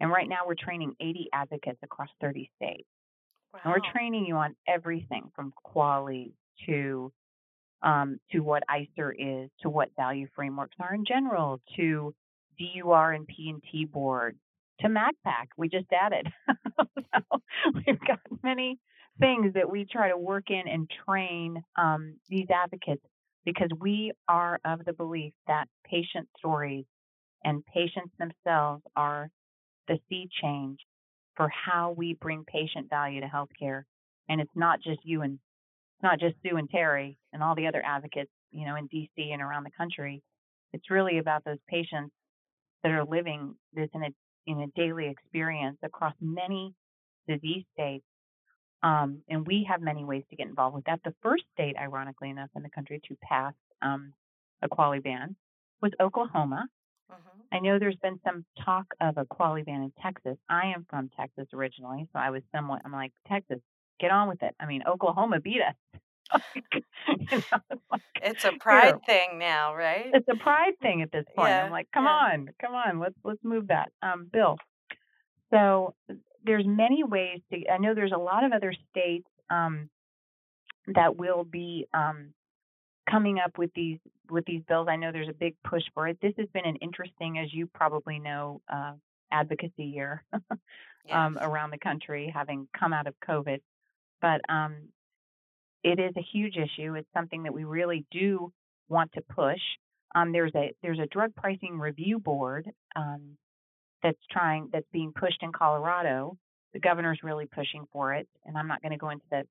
And 0.00 0.10
right 0.10 0.28
now 0.28 0.40
we're 0.46 0.56
training 0.56 0.94
80 1.00 1.28
advocates 1.32 1.78
across 1.82 2.08
30 2.20 2.50
states. 2.56 2.88
Wow. 3.52 3.60
And 3.64 3.72
we're 3.72 3.92
training 3.92 4.26
you 4.26 4.36
on 4.36 4.54
everything 4.68 5.30
from 5.34 5.52
QALY 5.64 6.32
to 6.66 7.12
um, 7.82 8.18
to 8.32 8.40
what 8.40 8.62
ICER 8.68 9.12
is, 9.18 9.50
to 9.60 9.68
what 9.68 9.90
value 9.94 10.26
frameworks 10.34 10.74
are 10.80 10.94
in 10.94 11.04
general, 11.04 11.60
to 11.76 12.14
DUR 12.58 13.12
and 13.12 13.26
P&T 13.26 13.84
boards, 13.86 14.38
to 14.80 14.88
MACPAC. 14.88 15.46
We 15.56 15.68
just 15.68 15.86
added. 15.92 16.28
so 16.78 17.40
we've 17.74 18.00
got 18.00 18.20
many 18.42 18.78
things 19.20 19.54
that 19.54 19.70
we 19.70 19.86
try 19.90 20.08
to 20.10 20.18
work 20.18 20.50
in 20.50 20.66
and 20.66 20.90
train 21.06 21.62
um, 21.76 22.14
these 22.28 22.46
advocates 22.50 23.04
because 23.44 23.68
we 23.80 24.12
are 24.28 24.58
of 24.64 24.84
the 24.84 24.92
belief 24.92 25.32
that 25.46 25.66
patient 25.84 26.28
stories 26.38 26.84
and 27.44 27.64
patients 27.66 28.12
themselves 28.18 28.82
are 28.96 29.30
the 29.86 29.98
sea 30.08 30.28
change 30.42 30.78
for 31.36 31.48
how 31.48 31.94
we 31.96 32.14
bring 32.14 32.44
patient 32.44 32.88
value 32.88 33.20
to 33.20 33.26
healthcare. 33.26 33.82
And 34.28 34.40
it's 34.40 34.50
not 34.54 34.80
just 34.80 35.00
you 35.04 35.22
and 35.22 35.34
it's 35.34 36.02
not 36.02 36.18
just 36.18 36.36
Sue 36.42 36.56
and 36.56 36.70
Terry 36.70 37.18
and 37.32 37.42
all 37.42 37.54
the 37.54 37.66
other 37.66 37.82
advocates, 37.84 38.30
you 38.50 38.66
know, 38.66 38.76
in 38.76 38.88
DC 38.88 39.08
and 39.16 39.42
around 39.42 39.64
the 39.64 39.70
country. 39.76 40.22
It's 40.72 40.90
really 40.90 41.18
about 41.18 41.44
those 41.44 41.58
patients 41.68 42.12
that 42.82 42.92
are 42.92 43.04
living 43.04 43.54
this 43.74 43.88
in 43.94 44.02
a 44.02 44.08
in 44.46 44.60
a 44.60 44.66
daily 44.76 45.08
experience 45.08 45.78
across 45.82 46.14
many 46.20 46.74
disease 47.28 47.64
states. 47.72 48.04
Um, 48.82 49.22
and 49.28 49.46
we 49.46 49.66
have 49.68 49.80
many 49.80 50.04
ways 50.04 50.24
to 50.30 50.36
get 50.36 50.46
involved 50.46 50.76
with 50.76 50.84
that. 50.84 51.00
The 51.04 51.14
first 51.22 51.44
state, 51.54 51.76
ironically 51.80 52.28
enough, 52.30 52.50
in 52.54 52.62
the 52.62 52.68
country 52.68 53.00
to 53.08 53.16
pass 53.22 53.54
um, 53.80 54.12
a 54.62 54.68
QALY 54.68 55.02
ban 55.02 55.36
was 55.80 55.92
Oklahoma. 56.00 56.66
Mm-hmm. 57.10 57.40
I 57.52 57.60
know 57.60 57.78
there's 57.78 57.96
been 57.96 58.20
some 58.24 58.44
talk 58.64 58.86
of 59.00 59.16
a 59.16 59.24
QALY 59.24 59.64
ban 59.64 59.82
in 59.82 59.92
Texas. 60.02 60.36
I 60.50 60.72
am 60.74 60.86
from 60.90 61.10
Texas 61.16 61.46
originally, 61.54 62.08
so 62.12 62.18
I 62.18 62.30
was 62.30 62.42
somewhat, 62.54 62.82
I'm 62.84 62.92
like, 62.92 63.12
Texas, 63.26 63.60
get 64.00 64.10
on 64.10 64.28
with 64.28 64.42
it. 64.42 64.54
I 64.60 64.66
mean, 64.66 64.82
Oklahoma 64.86 65.40
beat 65.40 65.62
us. 65.66 66.00
you 66.74 67.26
know, 67.30 67.78
like, 67.90 68.02
it's 68.22 68.44
a 68.44 68.52
pride 68.58 68.98
here. 69.06 69.16
thing 69.28 69.38
now, 69.38 69.74
right? 69.74 70.10
It's 70.12 70.28
a 70.30 70.36
pride 70.36 70.74
thing 70.80 71.02
at 71.02 71.12
this 71.12 71.24
point. 71.36 71.50
Yeah, 71.50 71.64
I'm 71.64 71.70
like, 71.70 71.88
come 71.92 72.04
yeah. 72.04 72.10
on, 72.32 72.48
come 72.60 72.74
on, 72.74 72.98
let's 72.98 73.16
let's 73.24 73.42
move 73.42 73.68
that. 73.68 73.92
Um, 74.02 74.28
Bill. 74.32 74.58
So 75.50 75.94
there's 76.44 76.66
many 76.66 77.04
ways 77.04 77.40
to. 77.52 77.70
I 77.70 77.78
know 77.78 77.94
there's 77.94 78.12
a 78.12 78.18
lot 78.18 78.44
of 78.44 78.52
other 78.52 78.74
states 78.90 79.28
um, 79.50 79.88
that 80.88 81.16
will 81.16 81.44
be 81.44 81.86
um, 81.94 82.32
coming 83.08 83.38
up 83.38 83.58
with 83.58 83.70
these 83.74 83.98
with 84.30 84.44
these 84.46 84.62
bills. 84.68 84.88
I 84.90 84.96
know 84.96 85.12
there's 85.12 85.28
a 85.28 85.34
big 85.34 85.54
push 85.64 85.82
for 85.94 86.08
it. 86.08 86.18
This 86.20 86.34
has 86.38 86.48
been 86.52 86.66
an 86.66 86.76
interesting, 86.76 87.38
as 87.38 87.52
you 87.52 87.66
probably 87.66 88.18
know, 88.18 88.60
uh, 88.72 88.92
advocacy 89.30 89.84
year 89.84 90.24
um, 91.10 91.38
around 91.40 91.70
the 91.70 91.78
country, 91.78 92.32
having 92.34 92.68
come 92.78 92.92
out 92.92 93.06
of 93.06 93.14
COVID. 93.26 93.60
But 94.20 94.40
um, 94.48 94.74
it 95.84 96.00
is 96.00 96.14
a 96.16 96.26
huge 96.32 96.56
issue. 96.56 96.94
It's 96.94 97.08
something 97.14 97.44
that 97.44 97.54
we 97.54 97.64
really 97.64 98.04
do 98.10 98.52
want 98.88 99.12
to 99.12 99.20
push. 99.20 99.60
Um, 100.14 100.32
there's 100.32 100.52
a 100.56 100.72
there's 100.82 100.98
a 100.98 101.06
drug 101.06 101.34
pricing 101.36 101.78
review 101.78 102.18
board 102.18 102.68
um, 102.96 103.36
that's 104.02 104.18
trying 104.30 104.70
that's 104.72 104.86
being 104.92 105.12
pushed 105.12 105.42
in 105.42 105.52
Colorado. 105.52 106.36
The 106.72 106.80
governor's 106.80 107.20
really 107.22 107.46
pushing 107.46 107.84
for 107.92 108.14
it, 108.14 108.26
and 108.46 108.56
I'm 108.56 108.66
not 108.66 108.82
going 108.82 108.92
to 108.92 108.98
go 108.98 109.10
into 109.10 109.26
the 109.30 109.42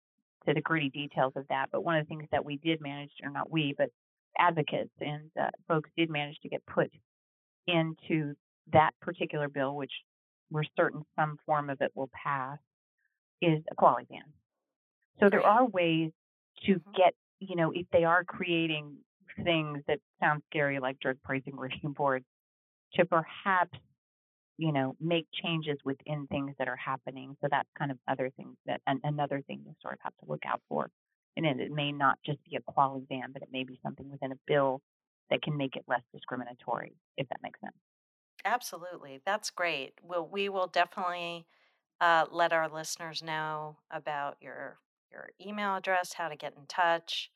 to 0.47 0.53
the 0.53 0.61
gritty 0.61 0.89
details 0.89 1.33
of 1.35 1.47
that. 1.49 1.67
But 1.71 1.85
one 1.85 1.97
of 1.97 2.05
the 2.05 2.09
things 2.09 2.27
that 2.31 2.43
we 2.43 2.57
did 2.57 2.81
manage, 2.81 3.11
or 3.23 3.29
not 3.29 3.51
we, 3.51 3.75
but 3.77 3.89
advocates 4.37 4.91
and 4.99 5.29
uh, 5.39 5.49
folks 5.67 5.89
did 5.95 6.09
manage 6.09 6.39
to 6.41 6.49
get 6.49 6.65
put 6.65 6.91
into 7.67 8.33
that 8.71 8.91
particular 9.01 9.47
bill, 9.47 9.75
which 9.75 9.91
we're 10.49 10.63
certain 10.75 11.03
some 11.15 11.37
form 11.45 11.69
of 11.69 11.81
it 11.81 11.91
will 11.93 12.09
pass, 12.23 12.57
is 13.41 13.61
a 13.71 13.75
QALY 13.75 14.07
ban. 14.09 14.23
So 15.19 15.29
there 15.29 15.45
are 15.45 15.65
ways 15.65 16.11
to 16.65 16.73
mm-hmm. 16.73 16.91
get, 16.95 17.13
you 17.39 17.55
know, 17.55 17.71
if 17.73 17.85
they 17.91 18.03
are 18.03 18.23
creating 18.23 18.97
things 19.43 19.79
that 19.87 19.99
sound 20.19 20.43
scary 20.49 20.79
like 20.79 20.99
drug 20.99 21.17
pricing 21.23 21.55
review 21.57 21.89
boards, 21.89 22.25
to 22.95 23.05
perhaps, 23.05 23.77
you 24.57 24.71
know, 24.71 24.95
make 25.01 25.25
changes 25.43 25.77
within 25.83 26.27
things 26.27 26.53
that 26.59 26.67
are 26.67 26.77
happening. 26.77 27.35
So 27.41 27.47
that's 27.49 27.67
kind 27.77 27.91
of 27.91 27.97
other 28.07 28.29
things 28.37 28.55
that 28.65 28.81
and 28.85 28.99
another 29.03 29.41
thing 29.47 29.61
you 29.65 29.73
sort 29.81 29.95
of 29.95 29.99
have 30.03 30.13
to 30.17 30.31
look 30.31 30.43
out 30.45 30.61
for. 30.69 30.89
And 31.35 31.47
it 31.47 31.71
may 31.71 31.91
not 31.91 32.19
just 32.23 32.37
be 32.43 32.57
a 32.57 32.71
QALY 32.71 33.07
ban, 33.09 33.31
but 33.33 33.41
it 33.41 33.49
may 33.51 33.63
be 33.63 33.79
something 33.81 34.07
within 34.11 34.31
a 34.31 34.37
bill 34.45 34.81
that 35.31 35.41
can 35.41 35.57
make 35.57 35.75
it 35.75 35.83
less 35.87 36.03
discriminatory, 36.13 36.93
if 37.17 37.27
that 37.29 37.41
makes 37.41 37.59
sense. 37.59 37.73
Absolutely. 38.45 39.19
That's 39.25 39.49
great. 39.49 39.93
Well, 40.03 40.29
we 40.31 40.49
will 40.49 40.67
definitely 40.67 41.47
uh, 41.99 42.25
let 42.31 42.53
our 42.53 42.69
listeners 42.69 43.23
know 43.23 43.77
about 43.89 44.37
your 44.41 44.77
your 45.13 45.29
email 45.45 45.75
address, 45.75 46.13
how 46.13 46.27
to 46.27 46.35
get 46.35 46.53
in 46.57 46.65
touch. 46.67 47.29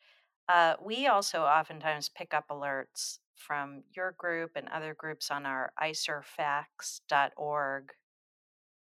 Uh, 0.50 0.74
we 0.84 1.08
also 1.08 1.44
oftentimes 1.44 2.10
pick 2.10 2.34
up 2.34 2.50
alerts 2.50 3.20
from 3.36 3.84
your 3.96 4.14
group 4.18 4.52
and 4.56 4.68
other 4.70 4.94
groups 4.94 5.30
on 5.30 5.46
our 5.46 5.72
icerfacts.org 5.82 7.92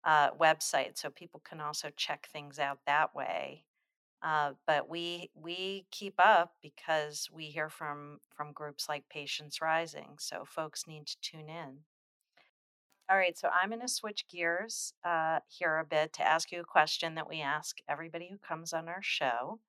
uh, 0.05 0.31
website, 0.31 0.97
so 0.97 1.09
people 1.09 1.41
can 1.47 1.59
also 1.59 1.89
check 1.95 2.27
things 2.31 2.59
out 2.59 2.79
that 2.85 3.13
way. 3.13 3.65
Uh, 4.21 4.51
but 4.67 4.89
we 4.89 5.29
we 5.33 5.85
keep 5.91 6.15
up 6.19 6.55
because 6.61 7.29
we 7.33 7.45
hear 7.45 7.69
from 7.69 8.19
from 8.35 8.51
groups 8.51 8.89
like 8.89 9.07
Patients 9.09 9.61
Rising, 9.61 10.15
so 10.17 10.43
folks 10.45 10.87
need 10.87 11.07
to 11.07 11.15
tune 11.21 11.47
in. 11.47 11.79
All 13.09 13.17
right, 13.17 13.35
so 13.35 13.49
I'm 13.49 13.69
going 13.69 13.81
to 13.81 13.87
switch 13.87 14.25
gears 14.31 14.93
uh, 15.03 15.39
here 15.47 15.79
a 15.79 15.85
bit 15.85 16.13
to 16.13 16.27
ask 16.27 16.51
you 16.51 16.61
a 16.61 16.63
question 16.63 17.15
that 17.15 17.27
we 17.27 17.41
ask 17.41 17.77
everybody 17.89 18.27
who 18.29 18.37
comes 18.37 18.71
on 18.71 18.87
our 18.87 19.01
show. 19.01 19.59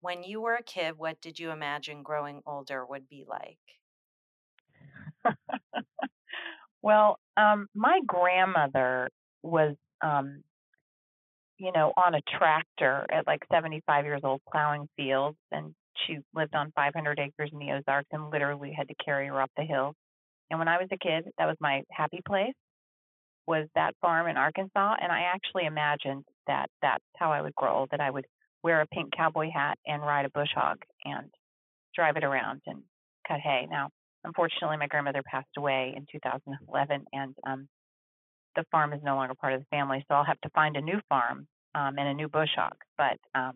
When 0.00 0.22
you 0.22 0.40
were 0.40 0.54
a 0.54 0.62
kid, 0.62 0.96
what 0.96 1.20
did 1.20 1.38
you 1.38 1.50
imagine 1.50 2.02
growing 2.02 2.40
older 2.46 2.86
would 2.86 3.06
be 3.06 3.26
like? 3.28 3.58
well, 6.82 7.18
um, 7.36 7.66
my 7.74 8.00
grandmother 8.06 9.10
was, 9.42 9.76
um, 10.00 10.42
you 11.58 11.72
know, 11.72 11.92
on 11.94 12.14
a 12.14 12.22
tractor 12.38 13.04
at 13.12 13.26
like 13.26 13.42
75 13.52 14.06
years 14.06 14.22
old 14.24 14.40
plowing 14.50 14.88
fields, 14.96 15.36
and 15.52 15.74
she 16.06 16.20
lived 16.34 16.54
on 16.54 16.72
500 16.74 17.18
acres 17.18 17.50
in 17.52 17.58
the 17.58 17.72
Ozarks 17.72 18.08
and 18.12 18.30
literally 18.30 18.72
had 18.74 18.88
to 18.88 18.94
carry 19.04 19.26
her 19.26 19.42
up 19.42 19.50
the 19.58 19.64
hill. 19.64 19.92
And 20.50 20.58
when 20.58 20.68
I 20.68 20.78
was 20.78 20.88
a 20.90 20.96
kid, 20.96 21.30
that 21.36 21.44
was 21.44 21.56
my 21.60 21.82
happy 21.92 22.22
place 22.26 22.54
was 23.48 23.66
that 23.74 23.96
farm 24.02 24.28
in 24.28 24.36
Arkansas, 24.36 24.96
and 25.00 25.10
I 25.10 25.22
actually 25.34 25.64
imagined 25.64 26.24
that 26.46 26.66
that's 26.82 27.04
how 27.16 27.32
I 27.32 27.40
would 27.40 27.54
grow 27.54 27.78
old, 27.78 27.88
that 27.90 28.00
I 28.00 28.10
would 28.10 28.26
wear 28.62 28.82
a 28.82 28.86
pink 28.86 29.10
cowboy 29.16 29.48
hat 29.52 29.78
and 29.86 30.02
ride 30.02 30.26
a 30.26 30.30
bush 30.30 30.50
hog 30.54 30.76
and 31.06 31.30
drive 31.94 32.18
it 32.18 32.24
around 32.24 32.60
and 32.66 32.82
cut 33.26 33.40
hay. 33.40 33.66
Now, 33.70 33.88
unfortunately, 34.22 34.76
my 34.76 34.86
grandmother 34.86 35.22
passed 35.24 35.48
away 35.56 35.94
in 35.96 36.04
2011, 36.12 37.06
and 37.14 37.34
um, 37.46 37.68
the 38.54 38.64
farm 38.70 38.92
is 38.92 39.00
no 39.02 39.16
longer 39.16 39.34
part 39.34 39.54
of 39.54 39.60
the 39.60 39.76
family, 39.76 40.04
so 40.06 40.14
I'll 40.14 40.24
have 40.24 40.40
to 40.42 40.50
find 40.50 40.76
a 40.76 40.82
new 40.82 41.00
farm 41.08 41.46
um, 41.74 41.94
and 41.98 42.08
a 42.08 42.14
new 42.14 42.28
bush 42.28 42.50
hog. 42.54 42.76
But 42.98 43.16
um, 43.34 43.54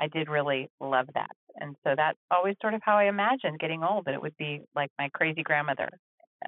I 0.00 0.08
did 0.08 0.28
really 0.28 0.68
love 0.80 1.06
that, 1.14 1.36
and 1.54 1.76
so 1.84 1.94
that's 1.96 2.18
always 2.28 2.56
sort 2.60 2.74
of 2.74 2.80
how 2.84 2.96
I 2.96 3.04
imagined 3.04 3.60
getting 3.60 3.84
old. 3.84 4.06
That 4.06 4.14
it 4.14 4.22
would 4.22 4.36
be 4.36 4.62
like 4.74 4.90
my 4.98 5.10
crazy 5.14 5.44
grandmother, 5.44 5.90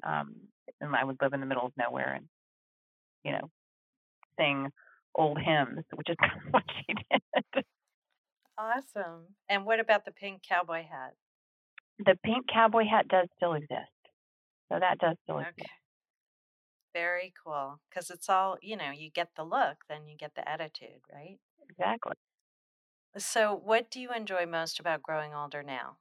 um, 0.05 0.35
and 0.81 0.93
I 0.93 1.05
would 1.05 1.17
live 1.21 1.31
in 1.31 1.39
the 1.39 1.45
middle 1.45 1.65
of 1.65 1.71
nowhere 1.77 2.15
and 2.15 2.27
you 3.23 3.31
know, 3.31 3.49
sing 4.39 4.69
old 5.15 5.39
hymns, 5.39 5.85
which 5.93 6.09
is 6.09 6.15
kind 6.19 6.41
of 6.47 6.53
what 6.53 6.63
she 6.77 6.93
did. 6.93 7.65
Awesome. 8.57 9.35
And 9.49 9.65
what 9.65 9.79
about 9.79 10.05
the 10.05 10.11
pink 10.11 10.41
cowboy 10.47 10.83
hat? 10.83 11.13
The 11.99 12.15
pink 12.23 12.45
cowboy 12.51 12.83
hat 12.89 13.07
does 13.07 13.27
still 13.35 13.53
exist. 13.53 13.89
So 14.71 14.79
that 14.79 14.97
does 14.99 15.15
still 15.23 15.37
okay. 15.37 15.49
exist. 15.49 15.69
Very 16.93 17.33
cool. 17.43 17.79
Because 17.89 18.09
it's 18.09 18.29
all, 18.29 18.57
you 18.61 18.77
know, 18.77 18.91
you 18.91 19.09
get 19.09 19.29
the 19.35 19.43
look, 19.43 19.77
then 19.89 20.07
you 20.07 20.15
get 20.17 20.35
the 20.35 20.47
attitude, 20.47 21.01
right? 21.11 21.37
Exactly. 21.69 22.13
So, 23.17 23.59
what 23.63 23.91
do 23.91 23.99
you 23.99 24.09
enjoy 24.11 24.45
most 24.47 24.79
about 24.79 25.03
growing 25.03 25.33
older 25.33 25.61
now? 25.61 25.97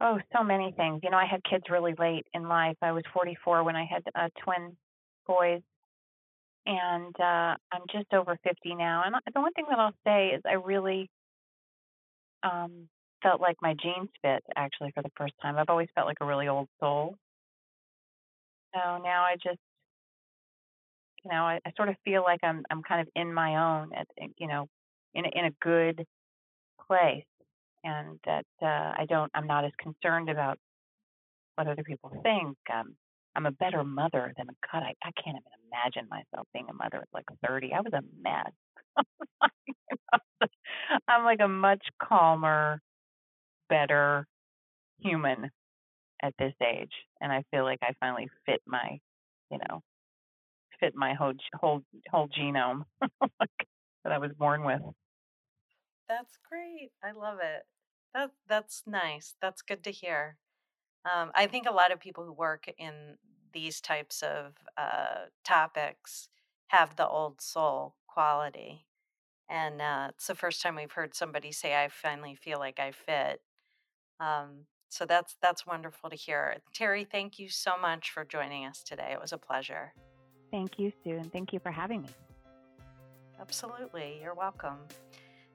Oh, 0.00 0.18
so 0.36 0.42
many 0.42 0.72
things. 0.76 1.00
You 1.04 1.10
know, 1.10 1.16
I 1.16 1.26
had 1.26 1.44
kids 1.48 1.64
really 1.70 1.94
late 1.96 2.26
in 2.34 2.48
life. 2.48 2.76
I 2.82 2.90
was 2.90 3.04
44 3.14 3.62
when 3.62 3.76
I 3.76 3.84
had 3.84 4.02
uh, 4.16 4.28
twin 4.42 4.76
boys, 5.26 5.62
and 6.66 7.14
uh, 7.18 7.56
I'm 7.72 7.82
just 7.90 8.12
over 8.12 8.38
50 8.44 8.74
now. 8.74 9.02
And 9.04 9.14
the 9.34 9.40
one 9.40 9.52
thing 9.52 9.66
that 9.68 9.78
I'll 9.78 9.94
say 10.04 10.28
is 10.28 10.42
I 10.46 10.54
really 10.54 11.10
um, 12.42 12.88
felt 13.22 13.40
like 13.40 13.56
my 13.60 13.74
jeans 13.74 14.08
fit 14.22 14.42
actually 14.56 14.92
for 14.94 15.02
the 15.02 15.10
first 15.16 15.34
time. 15.40 15.56
I've 15.56 15.68
always 15.68 15.88
felt 15.94 16.06
like 16.06 16.18
a 16.20 16.26
really 16.26 16.48
old 16.48 16.68
soul. 16.80 17.16
So 18.74 18.80
now 18.80 19.24
I 19.24 19.34
just, 19.34 19.58
you 21.24 21.30
know, 21.30 21.44
I, 21.44 21.60
I 21.64 21.72
sort 21.76 21.88
of 21.88 21.96
feel 22.04 22.22
like 22.22 22.40
I'm 22.42 22.64
I'm 22.70 22.82
kind 22.82 23.00
of 23.00 23.08
in 23.14 23.32
my 23.32 23.56
own, 23.56 23.90
at, 23.94 24.06
you 24.38 24.48
know, 24.48 24.66
in 25.14 25.24
a, 25.24 25.28
in 25.28 25.44
a 25.44 25.50
good 25.60 26.04
place, 26.86 27.24
and 27.84 28.18
that 28.24 28.46
uh, 28.62 28.92
I 28.98 29.06
don't, 29.08 29.30
I'm 29.34 29.46
not 29.46 29.64
as 29.64 29.72
concerned 29.78 30.30
about 30.30 30.58
what 31.56 31.66
other 31.66 31.84
people 31.84 32.10
think. 32.22 32.56
Um, 32.72 32.94
I'm 33.34 33.46
a 33.46 33.50
better 33.52 33.82
mother 33.84 34.32
than 34.36 34.48
a 34.48 34.66
cut. 34.70 34.82
I, 34.82 34.94
I 35.02 35.10
can't 35.22 35.36
even 35.36 35.68
imagine 35.72 36.08
myself 36.10 36.46
being 36.52 36.66
a 36.68 36.74
mother 36.74 36.98
at 36.98 37.08
like 37.12 37.24
30. 37.46 37.72
I 37.72 37.80
was 37.80 37.92
a 37.92 38.02
mess. 38.22 38.52
I'm 41.08 41.24
like 41.24 41.40
a 41.40 41.48
much 41.48 41.84
calmer, 42.02 42.80
better 43.68 44.26
human 45.00 45.50
at 46.22 46.34
this 46.38 46.54
age, 46.62 46.92
and 47.20 47.32
I 47.32 47.42
feel 47.50 47.64
like 47.64 47.78
I 47.82 47.92
finally 48.00 48.28
fit 48.46 48.60
my, 48.66 48.98
you 49.50 49.58
know, 49.58 49.82
fit 50.80 50.94
my 50.94 51.14
whole 51.14 51.32
whole 51.54 51.82
whole 52.10 52.28
genome 52.28 52.84
that 53.00 54.12
I 54.12 54.18
was 54.18 54.32
born 54.38 54.64
with. 54.64 54.82
That's 56.08 56.36
great. 56.48 56.90
I 57.02 57.12
love 57.12 57.38
it. 57.42 57.62
That 58.14 58.32
that's 58.46 58.82
nice. 58.86 59.34
That's 59.40 59.62
good 59.62 59.82
to 59.84 59.90
hear. 59.90 60.36
Um, 61.04 61.32
I 61.34 61.46
think 61.46 61.66
a 61.66 61.72
lot 61.72 61.92
of 61.92 62.00
people 62.00 62.24
who 62.24 62.32
work 62.32 62.72
in 62.78 63.16
these 63.52 63.80
types 63.80 64.22
of 64.22 64.54
uh, 64.76 65.26
topics 65.44 66.28
have 66.68 66.96
the 66.96 67.06
old 67.06 67.40
soul 67.40 67.96
quality. 68.06 68.86
And 69.50 69.82
uh, 69.82 70.08
it's 70.10 70.26
the 70.26 70.34
first 70.34 70.62
time 70.62 70.76
we've 70.76 70.92
heard 70.92 71.14
somebody 71.14 71.52
say, 71.52 71.74
"I 71.74 71.88
finally 71.88 72.34
feel 72.34 72.58
like 72.58 72.78
I 72.78 72.92
fit." 72.92 73.42
Um, 74.20 74.66
so 74.88 75.04
that's 75.04 75.36
that's 75.42 75.66
wonderful 75.66 76.10
to 76.10 76.16
hear. 76.16 76.56
Terry, 76.72 77.04
thank 77.04 77.38
you 77.38 77.48
so 77.48 77.72
much 77.80 78.10
for 78.10 78.24
joining 78.24 78.64
us 78.64 78.82
today. 78.82 79.10
It 79.12 79.20
was 79.20 79.32
a 79.32 79.38
pleasure. 79.38 79.92
Thank 80.50 80.78
you, 80.78 80.92
Sue, 81.02 81.16
and 81.16 81.32
thank 81.32 81.52
you 81.52 81.58
for 81.58 81.70
having 81.70 82.02
me. 82.02 82.08
Absolutely, 83.40 84.18
you're 84.22 84.34
welcome. 84.34 84.78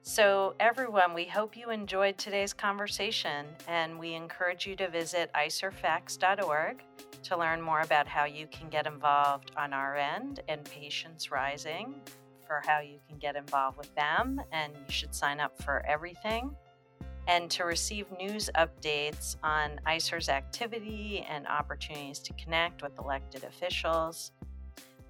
So, 0.02 0.54
everyone, 0.58 1.12
we 1.12 1.26
hope 1.26 1.56
you 1.56 1.70
enjoyed 1.70 2.16
today's 2.16 2.54
conversation, 2.54 3.46
and 3.66 3.98
we 3.98 4.14
encourage 4.14 4.66
you 4.66 4.74
to 4.76 4.88
visit 4.88 5.30
icerfacts.org 5.34 6.82
to 7.24 7.36
learn 7.36 7.60
more 7.60 7.80
about 7.80 8.06
how 8.06 8.24
you 8.24 8.46
can 8.46 8.68
get 8.70 8.86
involved 8.86 9.50
on 9.56 9.72
our 9.72 9.96
end 9.96 10.40
in 10.48 10.60
Patients 10.60 11.30
Rising, 11.30 11.94
for 12.46 12.62
how 12.64 12.80
you 12.80 12.98
can 13.06 13.18
get 13.18 13.36
involved 13.36 13.76
with 13.76 13.94
them, 13.94 14.40
and 14.50 14.72
you 14.72 14.90
should 14.92 15.14
sign 15.14 15.40
up 15.40 15.60
for 15.62 15.84
everything. 15.86 16.56
And 17.26 17.50
to 17.50 17.64
receive 17.64 18.06
news 18.18 18.48
updates 18.54 19.36
on 19.42 19.78
ICER's 19.86 20.30
activity 20.30 21.26
and 21.28 21.46
opportunities 21.46 22.20
to 22.20 22.32
connect 22.32 22.82
with 22.82 22.98
elected 22.98 23.44
officials, 23.44 24.32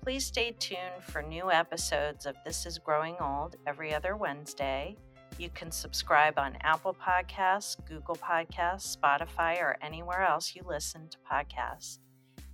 Please 0.08 0.24
stay 0.24 0.52
tuned 0.52 1.02
for 1.02 1.20
new 1.20 1.52
episodes 1.52 2.24
of 2.24 2.34
This 2.42 2.64
is 2.64 2.78
Growing 2.78 3.16
Old 3.20 3.56
every 3.66 3.92
other 3.92 4.16
Wednesday. 4.16 4.96
You 5.36 5.50
can 5.50 5.70
subscribe 5.70 6.38
on 6.38 6.56
Apple 6.62 6.96
Podcasts, 6.98 7.76
Google 7.86 8.16
Podcasts, 8.16 8.96
Spotify, 8.96 9.60
or 9.60 9.76
anywhere 9.82 10.22
else 10.22 10.54
you 10.56 10.62
listen 10.66 11.10
to 11.10 11.18
podcasts. 11.30 11.98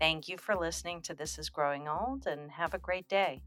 Thank 0.01 0.27
you 0.27 0.37
for 0.37 0.57
listening 0.57 1.01
to 1.03 1.15
This 1.15 1.39
is 1.39 1.49
Growing 1.49 1.87
Old 1.87 2.27
and 2.27 2.51
have 2.51 2.75
a 2.75 2.79
great 2.79 3.07
day. 3.07 3.41